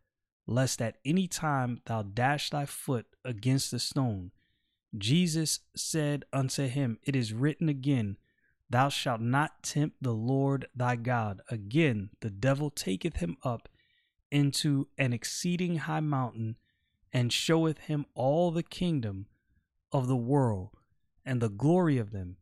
lest 0.47 0.81
at 0.81 0.97
any 1.05 1.29
time 1.29 1.83
thou 1.85 2.01
dash 2.01 2.49
thy 2.49 2.65
foot 2.65 3.05
against 3.23 3.75
a 3.75 3.79
stone. 3.79 4.31
Jesus 4.97 5.61
said 5.77 6.25
unto 6.33 6.69
him, 6.69 6.97
It 7.03 7.15
is 7.15 7.35
written 7.35 7.69
again, 7.69 8.17
Thou 8.71 8.89
shalt 8.89 9.21
not 9.21 9.63
tempt 9.63 9.99
the 10.01 10.15
Lord 10.15 10.69
thy 10.75 10.97
God. 10.97 11.43
Again, 11.51 12.09
the 12.21 12.31
devil 12.31 12.71
taketh 12.71 13.19
him 13.19 13.37
up 13.43 13.69
into 14.31 14.89
an 14.97 15.13
exceeding 15.13 15.77
high 15.77 16.01
mountain 16.01 16.57
and 17.13 17.31
showeth 17.31 17.81
him 17.81 18.07
all 18.15 18.51
the 18.51 18.63
kingdom 18.63 19.27
of 19.93 20.07
the 20.07 20.17
world 20.17 20.71
and 21.27 21.43
the 21.43 21.51
glory 21.51 21.99
of 21.99 22.13
them, 22.13 22.37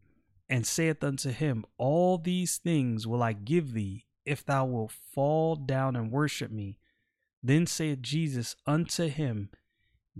and 0.48 0.66
saith 0.66 1.02
unto 1.02 1.30
him, 1.30 1.64
All 1.78 2.18
these 2.18 2.58
things 2.58 3.06
will 3.06 3.22
I 3.22 3.32
give 3.32 3.72
thee 3.72 4.04
if 4.24 4.44
thou 4.44 4.66
wilt 4.66 4.92
fall 4.92 5.56
down 5.56 5.96
and 5.96 6.12
worship 6.12 6.50
me. 6.50 6.78
Then 7.42 7.66
saith 7.66 8.02
Jesus 8.02 8.54
unto 8.66 9.08
him, 9.08 9.50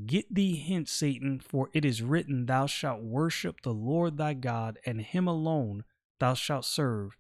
Get 0.07 0.35
thee 0.35 0.57
hence, 0.57 0.91
Satan, 0.91 1.39
for 1.39 1.71
it 1.73 1.85
is 1.85 2.03
written, 2.03 2.47
Thou 2.47 2.67
shalt 2.67 3.03
worship 3.03 3.61
the 3.61 3.73
Lord 3.73 4.17
thy 4.17 4.35
God, 4.35 4.79
and 4.85 5.01
him 5.01 5.29
alone 5.29 5.85
thou 6.19 6.35
shalt 6.35 6.65
serve. 6.65 7.17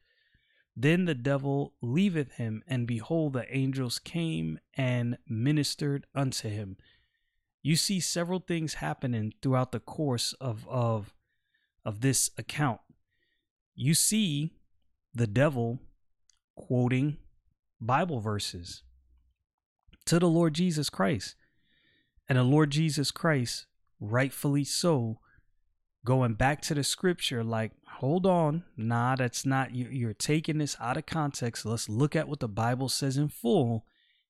Then 0.76 1.04
the 1.04 1.14
devil 1.14 1.74
leaveth 1.80 2.32
him, 2.32 2.64
and 2.66 2.86
behold, 2.86 3.34
the 3.34 3.46
angels 3.54 4.00
came 4.00 4.58
and 4.76 5.18
ministered 5.28 6.06
unto 6.14 6.48
him. 6.48 6.76
You 7.62 7.76
see 7.76 8.00
several 8.00 8.40
things 8.40 8.74
happening 8.74 9.32
throughout 9.40 9.72
the 9.72 9.80
course 9.80 10.32
of, 10.34 10.66
of, 10.68 11.14
of 11.84 12.00
this 12.00 12.30
account. 12.38 12.80
You 13.74 13.94
see 13.94 14.52
the 15.14 15.26
devil 15.26 15.80
quoting 16.56 17.18
Bible 17.80 18.20
verses 18.20 18.82
to 20.06 20.18
the 20.18 20.28
Lord 20.28 20.54
Jesus 20.54 20.90
Christ. 20.90 21.34
And 22.28 22.38
the 22.38 22.44
Lord 22.44 22.70
Jesus 22.70 23.10
Christ, 23.10 23.66
rightfully 24.00 24.64
so, 24.64 25.18
going 26.04 26.34
back 26.34 26.62
to 26.62 26.74
the 26.74 26.84
scripture, 26.84 27.44
like, 27.44 27.72
hold 27.98 28.26
on, 28.26 28.64
nah, 28.76 29.16
that's 29.16 29.44
not, 29.44 29.74
you're 29.74 30.14
taking 30.14 30.58
this 30.58 30.76
out 30.80 30.96
of 30.96 31.06
context. 31.06 31.66
Let's 31.66 31.88
look 31.88 32.16
at 32.16 32.28
what 32.28 32.40
the 32.40 32.48
Bible 32.48 32.88
says 32.88 33.16
in 33.16 33.28
full. 33.28 33.84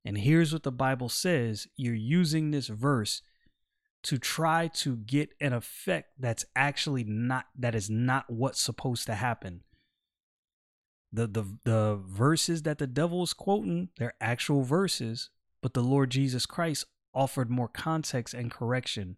And 0.04 0.18
here's 0.18 0.52
what 0.52 0.64
the 0.64 0.72
Bible 0.72 1.08
says 1.08 1.66
you're 1.76 1.94
using 1.94 2.50
this 2.50 2.68
verse 2.68 3.22
to 4.04 4.18
try 4.18 4.68
to 4.68 4.96
get 4.96 5.30
an 5.40 5.52
effect 5.52 6.12
that's 6.18 6.44
actually 6.54 7.04
not, 7.04 7.46
that 7.58 7.74
is 7.74 7.90
not 7.90 8.24
what's 8.28 8.60
supposed 8.60 9.06
to 9.06 9.14
happen 9.14 9.62
the 11.14 11.28
the 11.28 11.44
the 11.64 12.00
verses 12.04 12.62
that 12.62 12.78
the 12.78 12.86
devil 12.86 13.22
is 13.22 13.32
quoting, 13.32 13.88
they're 13.98 14.14
actual 14.20 14.62
verses, 14.62 15.30
but 15.62 15.72
the 15.72 15.82
Lord 15.82 16.10
Jesus 16.10 16.44
Christ 16.44 16.86
offered 17.14 17.50
more 17.50 17.68
context 17.68 18.34
and 18.34 18.50
correction. 18.50 19.16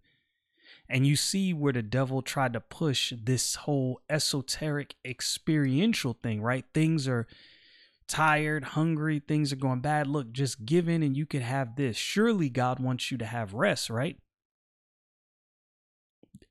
And 0.89 1.07
you 1.07 1.17
see 1.17 1.55
where 1.55 1.73
the 1.73 1.83
devil 1.83 2.23
tried 2.23 2.53
to 2.53 2.61
push 2.61 3.13
this 3.17 3.55
whole 3.55 4.01
esoteric 4.11 4.95
experiential 5.05 6.17
thing, 6.23 6.43
right? 6.43 6.65
Things 6.75 7.09
are 7.09 7.27
tired, 8.07 8.63
hungry, 8.63 9.21
things 9.27 9.53
are 9.53 9.57
going 9.57 9.81
bad. 9.81 10.07
Look, 10.07 10.33
just 10.33 10.67
give 10.67 10.89
in 10.89 11.03
and 11.03 11.17
you 11.17 11.25
can 11.25 11.41
have 11.41 11.77
this. 11.77 11.97
Surely 11.97 12.51
God 12.51 12.79
wants 12.79 13.11
you 13.11 13.19
to 13.19 13.27
have 13.27 13.55
rest, 13.55 13.89
right? 13.91 14.17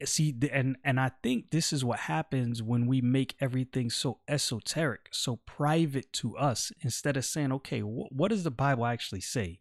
See 0.03 0.35
and 0.51 0.75
and 0.83 0.99
i 0.99 1.09
think 1.23 1.51
this 1.51 1.71
is 1.71 1.85
what 1.85 1.99
happens 1.99 2.61
when 2.61 2.85
we 2.85 2.99
make 2.99 3.33
everything 3.39 3.89
so 3.89 4.19
esoteric 4.27 5.07
so 5.11 5.37
private 5.45 6.11
to 6.11 6.35
us 6.35 6.71
instead 6.81 7.15
of 7.15 7.23
saying 7.23 7.51
okay 7.51 7.79
wh- 7.79 8.11
what 8.11 8.29
does 8.29 8.43
the 8.43 8.51
bible 8.51 8.85
actually 8.85 9.21
say? 9.21 9.59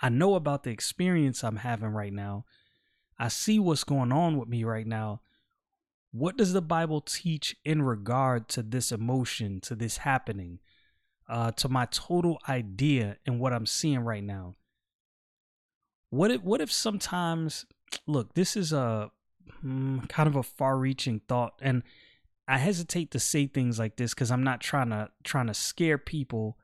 I 0.00 0.08
know 0.08 0.34
about 0.34 0.62
the 0.62 0.70
experience 0.70 1.42
i'm 1.42 1.56
having 1.56 1.88
right 1.88 2.12
now. 2.12 2.44
I 3.18 3.28
see 3.28 3.58
what's 3.58 3.84
going 3.84 4.12
on 4.12 4.38
with 4.38 4.48
me 4.48 4.64
right 4.64 4.86
now. 4.86 5.20
What 6.12 6.36
does 6.36 6.52
the 6.52 6.62
bible 6.62 7.00
teach 7.00 7.56
in 7.64 7.82
regard 7.82 8.48
to 8.50 8.62
this 8.62 8.92
emotion 8.92 9.60
to 9.62 9.74
this 9.74 9.98
happening 9.98 10.60
uh 11.28 11.50
to 11.52 11.68
my 11.68 11.86
total 11.86 12.38
idea 12.48 13.16
and 13.26 13.40
what 13.40 13.52
i'm 13.52 13.66
seeing 13.66 14.00
right 14.00 14.22
now? 14.22 14.54
What 16.10 16.30
if 16.30 16.42
what 16.42 16.60
if 16.60 16.70
sometimes 16.70 17.66
look 18.06 18.34
this 18.34 18.56
is 18.56 18.72
a 18.72 19.10
mm, 19.64 20.08
kind 20.08 20.28
of 20.28 20.36
a 20.36 20.42
far-reaching 20.42 21.20
thought, 21.28 21.54
and 21.60 21.82
I 22.46 22.58
hesitate 22.58 23.10
to 23.12 23.18
say 23.18 23.46
things 23.46 23.78
like 23.78 23.96
this 23.96 24.12
because 24.12 24.30
I'm 24.30 24.44
not 24.44 24.60
trying 24.60 24.90
to 24.90 25.10
trying 25.22 25.46
to 25.46 25.54
scare 25.54 25.98
people 25.98 26.58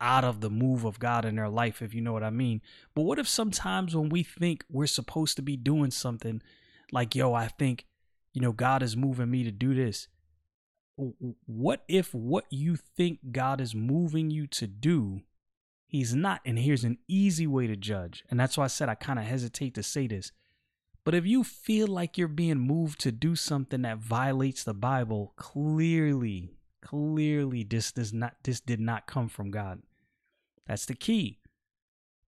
out 0.00 0.24
of 0.24 0.40
the 0.40 0.50
move 0.50 0.84
of 0.84 0.98
God 0.98 1.24
in 1.24 1.36
their 1.36 1.48
life, 1.48 1.80
if 1.82 1.94
you 1.94 2.00
know 2.00 2.12
what 2.12 2.22
I 2.22 2.30
mean. 2.30 2.60
But 2.94 3.02
what 3.02 3.18
if 3.18 3.28
sometimes 3.28 3.96
when 3.96 4.08
we 4.08 4.22
think 4.22 4.64
we're 4.70 4.86
supposed 4.86 5.36
to 5.36 5.42
be 5.42 5.56
doing 5.56 5.90
something, 5.90 6.42
like 6.92 7.14
yo, 7.14 7.34
I 7.34 7.48
think, 7.48 7.86
you 8.32 8.40
know, 8.40 8.52
God 8.52 8.82
is 8.82 8.96
moving 8.96 9.30
me 9.30 9.44
to 9.44 9.50
do 9.50 9.74
this. 9.74 10.08
What 10.96 11.82
if 11.88 12.14
what 12.14 12.46
you 12.50 12.76
think 12.76 13.32
God 13.32 13.60
is 13.60 13.74
moving 13.74 14.30
you 14.30 14.46
to 14.48 14.66
do, 14.66 15.22
He's 15.86 16.14
not? 16.14 16.40
And 16.44 16.58
here's 16.58 16.84
an 16.84 16.98
easy 17.08 17.46
way 17.46 17.66
to 17.66 17.76
judge. 17.76 18.24
And 18.30 18.40
that's 18.40 18.56
why 18.56 18.64
I 18.64 18.68
said 18.68 18.88
I 18.88 18.94
kind 18.94 19.18
of 19.18 19.26
hesitate 19.26 19.74
to 19.74 19.82
say 19.82 20.06
this. 20.06 20.32
But 21.06 21.14
if 21.14 21.24
you 21.24 21.44
feel 21.44 21.86
like 21.86 22.18
you're 22.18 22.26
being 22.26 22.58
moved 22.58 22.98
to 23.02 23.12
do 23.12 23.36
something 23.36 23.82
that 23.82 23.98
violates 23.98 24.64
the 24.64 24.74
Bible, 24.74 25.34
clearly, 25.36 26.56
clearly 26.82 27.62
this 27.62 27.92
does 27.92 28.12
not 28.12 28.34
this 28.42 28.58
did 28.60 28.80
not 28.80 29.06
come 29.06 29.28
from 29.28 29.52
God. 29.52 29.82
That's 30.66 30.84
the 30.84 30.96
key. 30.96 31.38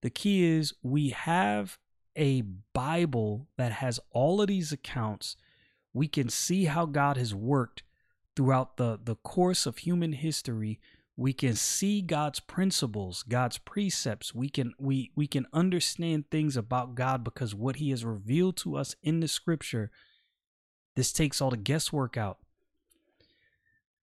The 0.01 0.09
key 0.09 0.45
is 0.45 0.75
we 0.81 1.09
have 1.09 1.77
a 2.15 2.39
Bible 2.73 3.49
that 3.57 3.73
has 3.73 3.99
all 4.11 4.41
of 4.41 4.47
these 4.47 4.71
accounts. 4.71 5.35
We 5.93 6.07
can 6.07 6.29
see 6.29 6.63
how 6.63 6.85
God 6.85 7.17
has 7.17 7.35
worked 7.35 7.83
throughout 8.33 8.77
the, 8.77 8.97
the 9.03 9.15
course 9.15 9.65
of 9.65 9.79
human 9.79 10.13
history 10.13 10.79
we 11.19 11.33
can 11.33 11.53
see 11.53 12.01
God's 12.01 12.39
principles, 12.39 13.23
God's 13.27 13.57
precepts. 13.57 14.33
We 14.33 14.47
can 14.47 14.73
we 14.79 15.11
we 15.17 15.27
can 15.27 15.47
understand 15.51 16.31
things 16.31 16.55
about 16.55 16.95
God 16.95 17.25
because 17.25 17.53
what 17.53 17.75
he 17.75 17.89
has 17.89 18.05
revealed 18.05 18.55
to 18.57 18.77
us 18.77 18.95
in 19.03 19.19
the 19.19 19.27
scripture 19.27 19.91
this 20.95 21.11
takes 21.11 21.41
all 21.41 21.49
the 21.49 21.57
guesswork 21.57 22.15
out. 22.15 22.37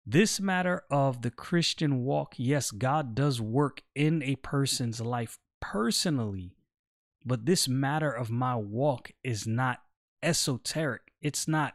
This 0.05 0.39
matter 0.39 0.83
of 0.91 1.23
the 1.23 1.31
Christian 1.31 2.03
walk, 2.03 2.35
yes, 2.37 2.69
God 2.69 3.15
does 3.15 3.41
work 3.41 3.81
in 3.95 4.21
a 4.21 4.35
person's 4.35 5.01
life 5.01 5.39
personally, 5.59 6.53
but 7.25 7.47
this 7.47 7.67
matter 7.67 8.11
of 8.11 8.29
my 8.29 8.55
walk 8.55 9.11
is 9.23 9.47
not 9.47 9.79
esoteric. 10.21 11.01
It's 11.19 11.47
not 11.47 11.73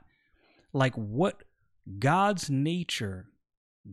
like 0.73 0.95
what 0.95 1.43
God's 1.99 2.49
nature 2.49 3.27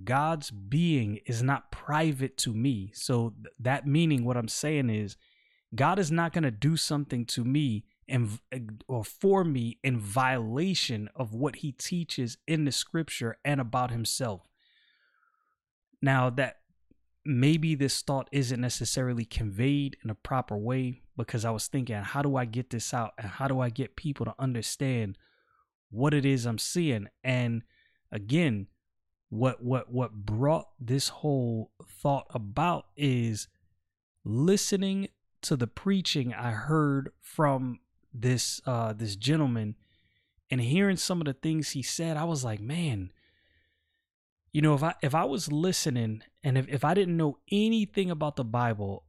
God's 0.03 0.49
being 0.51 1.19
is 1.25 1.43
not 1.43 1.71
private 1.71 2.37
to 2.37 2.53
me. 2.53 2.91
So 2.93 3.33
th- 3.35 3.53
that 3.59 3.87
meaning 3.87 4.25
what 4.25 4.37
I'm 4.37 4.47
saying 4.47 4.89
is 4.89 5.17
God 5.75 5.99
is 5.99 6.11
not 6.11 6.33
going 6.33 6.43
to 6.43 6.51
do 6.51 6.77
something 6.77 7.25
to 7.27 7.43
me 7.43 7.85
and 8.07 8.39
eh, 8.51 8.59
or 8.87 9.03
for 9.03 9.43
me 9.43 9.79
in 9.83 9.99
violation 9.99 11.09
of 11.15 11.33
what 11.33 11.57
he 11.57 11.71
teaches 11.71 12.37
in 12.47 12.65
the 12.65 12.71
scripture 12.71 13.37
and 13.45 13.61
about 13.61 13.91
himself. 13.91 14.47
Now 16.01 16.29
that 16.31 16.57
maybe 17.25 17.75
this 17.75 18.01
thought 18.01 18.27
isn't 18.31 18.59
necessarily 18.59 19.25
conveyed 19.25 19.95
in 20.03 20.09
a 20.09 20.15
proper 20.15 20.57
way 20.57 21.01
because 21.15 21.45
I 21.45 21.51
was 21.51 21.67
thinking 21.67 21.95
how 21.95 22.21
do 22.21 22.35
I 22.35 22.45
get 22.45 22.69
this 22.69 22.93
out 22.93 23.13
and 23.17 23.27
how 23.27 23.47
do 23.47 23.61
I 23.61 23.69
get 23.69 23.95
people 23.95 24.25
to 24.25 24.35
understand 24.37 25.17
what 25.89 26.13
it 26.13 26.25
is 26.25 26.45
I'm 26.45 26.57
seeing 26.57 27.07
and 27.23 27.61
again 28.11 28.67
what 29.33 29.63
what 29.63 29.91
what 29.91 30.13
brought 30.13 30.69
this 30.79 31.09
whole 31.09 31.71
thought 31.83 32.27
about 32.29 32.85
is 32.95 33.47
listening 34.23 35.09
to 35.41 35.55
the 35.55 35.67
preaching 35.67 36.33
I 36.33 36.51
heard 36.51 37.11
from 37.19 37.79
this 38.13 38.61
uh 38.65 38.93
this 38.93 39.15
gentleman 39.15 39.75
and 40.53 40.61
hearing 40.61 40.97
some 40.97 41.19
of 41.19 41.25
the 41.25 41.33
things 41.33 41.71
he 41.71 41.81
said, 41.81 42.15
I 42.15 42.25
was 42.25 42.43
like, 42.43 42.59
man, 42.59 43.11
you 44.51 44.61
know, 44.61 44.75
if 44.75 44.83
I 44.83 44.93
if 45.01 45.15
I 45.15 45.23
was 45.23 45.51
listening 45.51 46.21
and 46.43 46.59
if, 46.59 46.67
if 46.67 46.85
I 46.85 46.93
didn't 46.93 47.17
know 47.17 47.39
anything 47.51 48.11
about 48.11 48.35
the 48.35 48.43
Bible, 48.43 49.03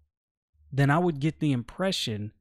then 0.73 0.89
I 0.89 0.99
would 0.99 1.21
get 1.21 1.41
the 1.41 1.53
impression 1.53 2.33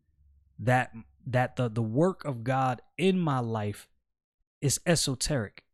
that 0.57 0.93
that 1.27 1.57
the 1.57 1.67
the 1.67 1.81
work 1.81 2.23
of 2.23 2.45
God 2.45 2.81
in 2.97 3.19
my 3.19 3.39
life 3.39 3.89
is 4.61 4.79
esoteric. 4.85 5.65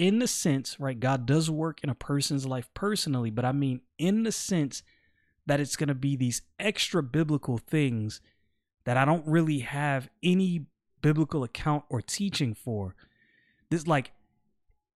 In 0.00 0.18
the 0.18 0.26
sense, 0.26 0.80
right, 0.80 0.98
God 0.98 1.26
does 1.26 1.50
work 1.50 1.80
in 1.84 1.90
a 1.90 1.94
person's 1.94 2.46
life 2.46 2.70
personally, 2.72 3.28
but 3.28 3.44
I 3.44 3.52
mean 3.52 3.82
in 3.98 4.22
the 4.22 4.32
sense 4.32 4.82
that 5.44 5.60
it's 5.60 5.76
going 5.76 5.88
to 5.88 5.94
be 5.94 6.16
these 6.16 6.40
extra 6.58 7.02
biblical 7.02 7.58
things 7.58 8.22
that 8.84 8.96
I 8.96 9.04
don't 9.04 9.26
really 9.26 9.58
have 9.58 10.08
any 10.22 10.64
biblical 11.02 11.44
account 11.44 11.84
or 11.90 12.00
teaching 12.00 12.54
for. 12.54 12.94
This 13.68 13.86
like 13.86 14.12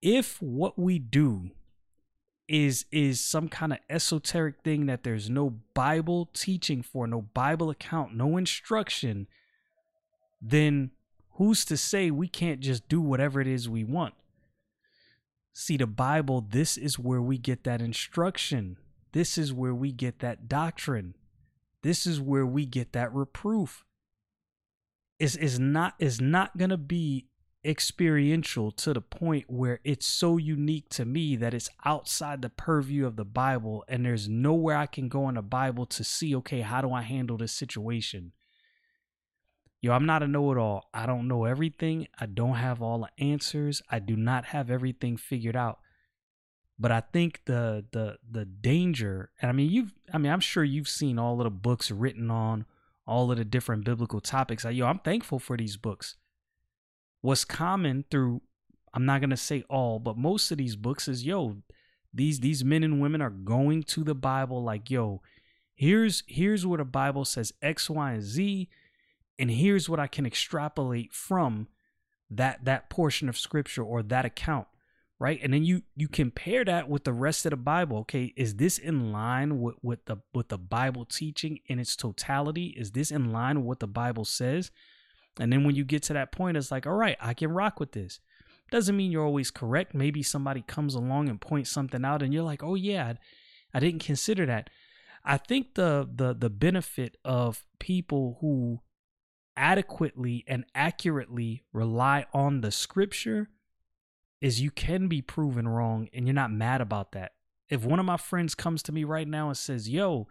if 0.01 0.41
what 0.41 0.79
we 0.79 0.97
do 0.97 1.51
is 2.47 2.85
is 2.91 3.21
some 3.21 3.47
kind 3.47 3.73
of 3.73 3.79
esoteric 3.87 4.55
thing 4.63 4.87
that 4.87 5.03
there's 5.03 5.29
no 5.29 5.51
bible 5.75 6.31
teaching 6.33 6.81
for 6.81 7.05
no 7.05 7.21
bible 7.21 7.71
account 7.71 8.15
no 8.15 8.37
instruction 8.37 9.25
then 10.39 10.91
who's 11.33 11.65
to 11.65 11.75
say 11.75 12.11
we 12.11 12.27
can't 12.27 12.59
just 12.59 12.87
do 12.87 13.01
whatever 13.01 13.41
it 13.41 13.47
is 13.47 13.67
we 13.67 13.83
want 13.83 14.13
see 15.57 15.77
the 15.77 15.87
bible 15.87 16.41
this 16.41 16.75
is 16.75 16.99
where 16.99 17.21
we 17.21 17.37
get 17.37 17.63
that 17.63 17.81
instruction. 17.81 18.77
This 19.13 19.37
is 19.37 19.53
where 19.53 19.73
we 19.73 19.93
get 19.93 20.19
that 20.19 20.49
doctrine. 20.49 21.15
This 21.81 22.05
is 22.05 22.19
where 22.19 22.45
we 22.45 22.65
get 22.65 22.91
that 22.91 23.13
reproof. 23.13 23.85
Is 25.19 25.37
is 25.37 25.57
not 25.57 25.95
is 25.97 26.19
not 26.19 26.57
going 26.57 26.71
to 26.71 26.77
be 26.77 27.27
experiential 27.63 28.71
to 28.71 28.93
the 28.93 28.99
point 28.99 29.45
where 29.47 29.79
it's 29.85 30.05
so 30.05 30.35
unique 30.35 30.89
to 30.89 31.05
me 31.05 31.37
that 31.37 31.53
it's 31.53 31.69
outside 31.85 32.41
the 32.41 32.49
purview 32.49 33.07
of 33.07 33.15
the 33.15 33.23
Bible 33.23 33.85
and 33.87 34.05
there's 34.05 34.27
nowhere 34.27 34.75
I 34.75 34.85
can 34.85 35.07
go 35.07 35.29
in 35.29 35.35
the 35.35 35.41
Bible 35.41 35.85
to 35.85 36.03
see, 36.03 36.35
okay, 36.35 36.59
how 36.59 36.81
do 36.81 36.91
I 36.91 37.01
handle 37.01 37.37
this 37.37 37.53
situation? 37.53 38.33
Yo, 39.85 39.91
I'm 39.91 40.07
not 40.07 40.23
a 40.23 40.27
know 40.27 40.51
it 40.51 40.57
all. 40.57 40.89
I 40.95 41.05
don't 41.05 41.27
know 41.27 41.45
everything. 41.45 42.07
I 42.19 42.25
don't 42.25 42.55
have 42.55 42.81
all 42.81 43.01
the 43.01 43.23
answers. 43.23 43.83
I 43.87 43.99
do 43.99 44.15
not 44.15 44.45
have 44.45 44.71
everything 44.71 45.15
figured 45.15 45.55
out. 45.55 45.77
But 46.79 46.91
I 46.91 47.01
think 47.01 47.41
the 47.45 47.85
the 47.91 48.17
the 48.27 48.45
danger, 48.45 49.29
and 49.39 49.49
I 49.49 49.53
mean 49.53 49.69
you've 49.69 49.93
I 50.11 50.17
mean 50.17 50.31
I'm 50.31 50.39
sure 50.39 50.63
you've 50.63 50.89
seen 50.89 51.19
all 51.19 51.39
of 51.39 51.43
the 51.43 51.51
books 51.51 51.91
written 51.91 52.31
on 52.31 52.65
all 53.05 53.31
of 53.31 53.37
the 53.37 53.45
different 53.45 53.83
biblical 53.83 54.19
topics. 54.21 54.65
I, 54.65 54.71
Yo, 54.71 54.87
I'm 54.87 54.97
thankful 54.97 55.37
for 55.37 55.55
these 55.55 55.77
books 55.77 56.15
what's 57.21 57.45
common 57.45 58.05
through 58.09 58.41
I'm 58.91 59.05
not 59.05 59.21
gonna 59.21 59.37
say 59.37 59.65
all, 59.69 59.99
but 59.99 60.17
most 60.17 60.49
of 60.49 60.57
these 60.57 60.75
books 60.75 61.07
is 61.07 61.27
yo, 61.27 61.57
these 62.11 62.39
these 62.39 62.65
men 62.65 62.83
and 62.83 62.99
women 62.99 63.21
are 63.21 63.29
going 63.29 63.83
to 63.83 64.03
the 64.03 64.15
Bible 64.15 64.63
like 64.63 64.89
yo, 64.89 65.21
here's 65.75 66.23
here's 66.25 66.65
where 66.65 66.79
the 66.79 66.85
Bible 66.85 67.23
says 67.23 67.53
X, 67.61 67.87
Y, 67.87 68.13
and 68.13 68.23
Z, 68.23 68.67
and 69.37 69.51
here's 69.51 69.89
what 69.89 69.99
I 69.99 70.07
can 70.07 70.25
extrapolate 70.25 71.13
from 71.13 71.67
that 72.29 72.65
that 72.65 72.89
portion 72.89 73.29
of 73.29 73.37
scripture 73.37 73.83
or 73.83 74.01
that 74.01 74.25
account 74.25 74.67
right 75.19 75.39
and 75.43 75.53
then 75.53 75.63
you 75.63 75.83
you 75.95 76.07
compare 76.07 76.65
that 76.65 76.89
with 76.89 77.03
the 77.03 77.13
rest 77.13 77.45
of 77.45 77.51
the 77.51 77.55
bible 77.55 77.99
okay 77.99 78.33
is 78.35 78.55
this 78.55 78.79
in 78.79 79.11
line 79.11 79.61
with 79.61 79.75
with 79.83 80.03
the 80.05 80.17
with 80.33 80.49
the 80.49 80.57
bible 80.57 81.05
teaching 81.05 81.59
in 81.67 81.77
its 81.77 81.95
totality 81.95 82.73
is 82.75 82.91
this 82.91 83.11
in 83.11 83.31
line 83.31 83.57
with 83.57 83.65
what 83.65 83.79
the 83.79 83.87
bible 83.87 84.25
says 84.25 84.71
and 85.39 85.51
then 85.51 85.63
when 85.63 85.75
you 85.75 85.83
get 85.83 86.03
to 86.03 86.13
that 86.13 86.31
point, 86.31 86.57
it's 86.57 86.71
like, 86.71 86.87
all 86.87 86.93
right, 86.93 87.17
I 87.19 87.33
can 87.33 87.51
rock 87.51 87.79
with 87.79 87.91
this. 87.91 88.19
Doesn't 88.71 88.95
mean 88.95 89.11
you're 89.11 89.25
always 89.25 89.51
correct. 89.51 89.93
Maybe 89.93 90.23
somebody 90.23 90.63
comes 90.65 90.95
along 90.95 91.29
and 91.29 91.39
points 91.39 91.69
something 91.69 92.03
out, 92.03 92.23
and 92.23 92.33
you're 92.33 92.43
like, 92.43 92.63
oh 92.63 92.75
yeah, 92.75 93.13
I 93.73 93.79
didn't 93.79 94.03
consider 94.03 94.45
that. 94.47 94.69
I 95.23 95.37
think 95.37 95.75
the 95.75 96.09
the 96.11 96.33
the 96.33 96.49
benefit 96.49 97.17
of 97.23 97.63
people 97.79 98.37
who 98.41 98.79
adequately 99.57 100.43
and 100.47 100.65
accurately 100.73 101.63
rely 101.73 102.25
on 102.33 102.61
the 102.61 102.71
scripture 102.71 103.49
is 104.41 104.61
you 104.61 104.71
can 104.71 105.07
be 105.07 105.21
proven 105.21 105.67
wrong 105.67 106.09
and 106.13 106.27
you're 106.27 106.33
not 106.33 106.51
mad 106.51 106.81
about 106.81 107.13
that. 107.13 107.33
If 107.69 107.83
one 107.83 107.99
of 107.99 108.05
my 108.05 108.17
friends 108.17 108.53
comes 108.53 108.83
to 108.83 108.91
me 108.91 109.03
right 109.03 109.27
now 109.27 109.47
and 109.47 109.57
says, 109.57 109.89
"Yo, 109.89 110.27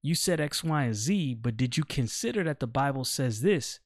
you 0.00 0.14
said 0.14 0.40
X, 0.40 0.64
Y, 0.64 0.84
and 0.84 0.94
Z, 0.94 1.34
but 1.34 1.56
did 1.56 1.76
you 1.76 1.84
consider 1.84 2.42
that 2.44 2.60
the 2.60 2.66
Bible 2.66 3.04
says 3.04 3.42
this?" 3.42 3.80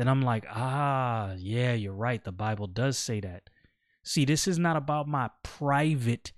then 0.00 0.08
I'm 0.08 0.22
like, 0.22 0.46
ah, 0.48 1.34
yeah, 1.36 1.74
you're 1.74 1.92
right. 1.92 2.24
The 2.24 2.32
Bible 2.32 2.66
does 2.66 2.96
say 2.96 3.20
that. 3.20 3.50
See, 4.02 4.24
this 4.24 4.48
is 4.48 4.58
not 4.58 4.76
about 4.76 5.06
my 5.06 5.28
private 5.42 6.32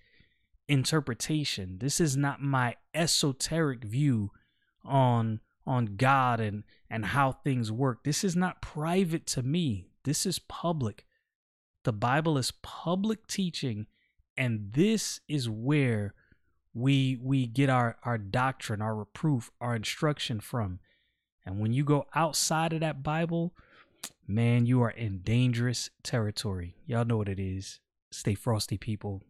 interpretation. 0.68 1.78
This 1.78 2.00
is 2.00 2.16
not 2.16 2.42
my 2.42 2.74
esoteric 2.92 3.84
view 3.84 4.32
on 4.84 5.38
on 5.66 5.96
God 5.96 6.40
and 6.40 6.64
and 6.90 7.06
how 7.06 7.32
things 7.32 7.72
work. 7.72 8.04
This 8.04 8.24
is 8.24 8.36
not 8.36 8.62
private 8.62 9.26
to 9.28 9.42
me. 9.42 9.88
This 10.04 10.26
is 10.26 10.38
public. 10.38 11.06
The 11.84 11.92
Bible 11.92 12.38
is 12.38 12.52
public 12.62 13.26
teaching 13.26 13.86
and 14.36 14.72
this 14.72 15.20
is 15.28 15.48
where 15.48 16.14
we 16.74 17.18
we 17.22 17.46
get 17.46 17.68
our 17.68 17.96
our 18.02 18.18
doctrine, 18.18 18.80
our 18.80 18.94
reproof, 18.94 19.50
our 19.60 19.74
instruction 19.76 20.40
from. 20.40 20.80
And 21.44 21.58
when 21.58 21.72
you 21.72 21.84
go 21.84 22.06
outside 22.14 22.72
of 22.72 22.80
that 22.80 23.02
Bible, 23.02 23.52
man, 24.26 24.64
you 24.64 24.80
are 24.82 24.90
in 24.90 25.18
dangerous 25.18 25.90
territory. 26.02 26.76
Y'all 26.86 27.04
know 27.04 27.16
what 27.16 27.28
it 27.28 27.40
is. 27.40 27.80
Stay 28.10 28.34
frosty, 28.34 28.78
people. 28.78 29.22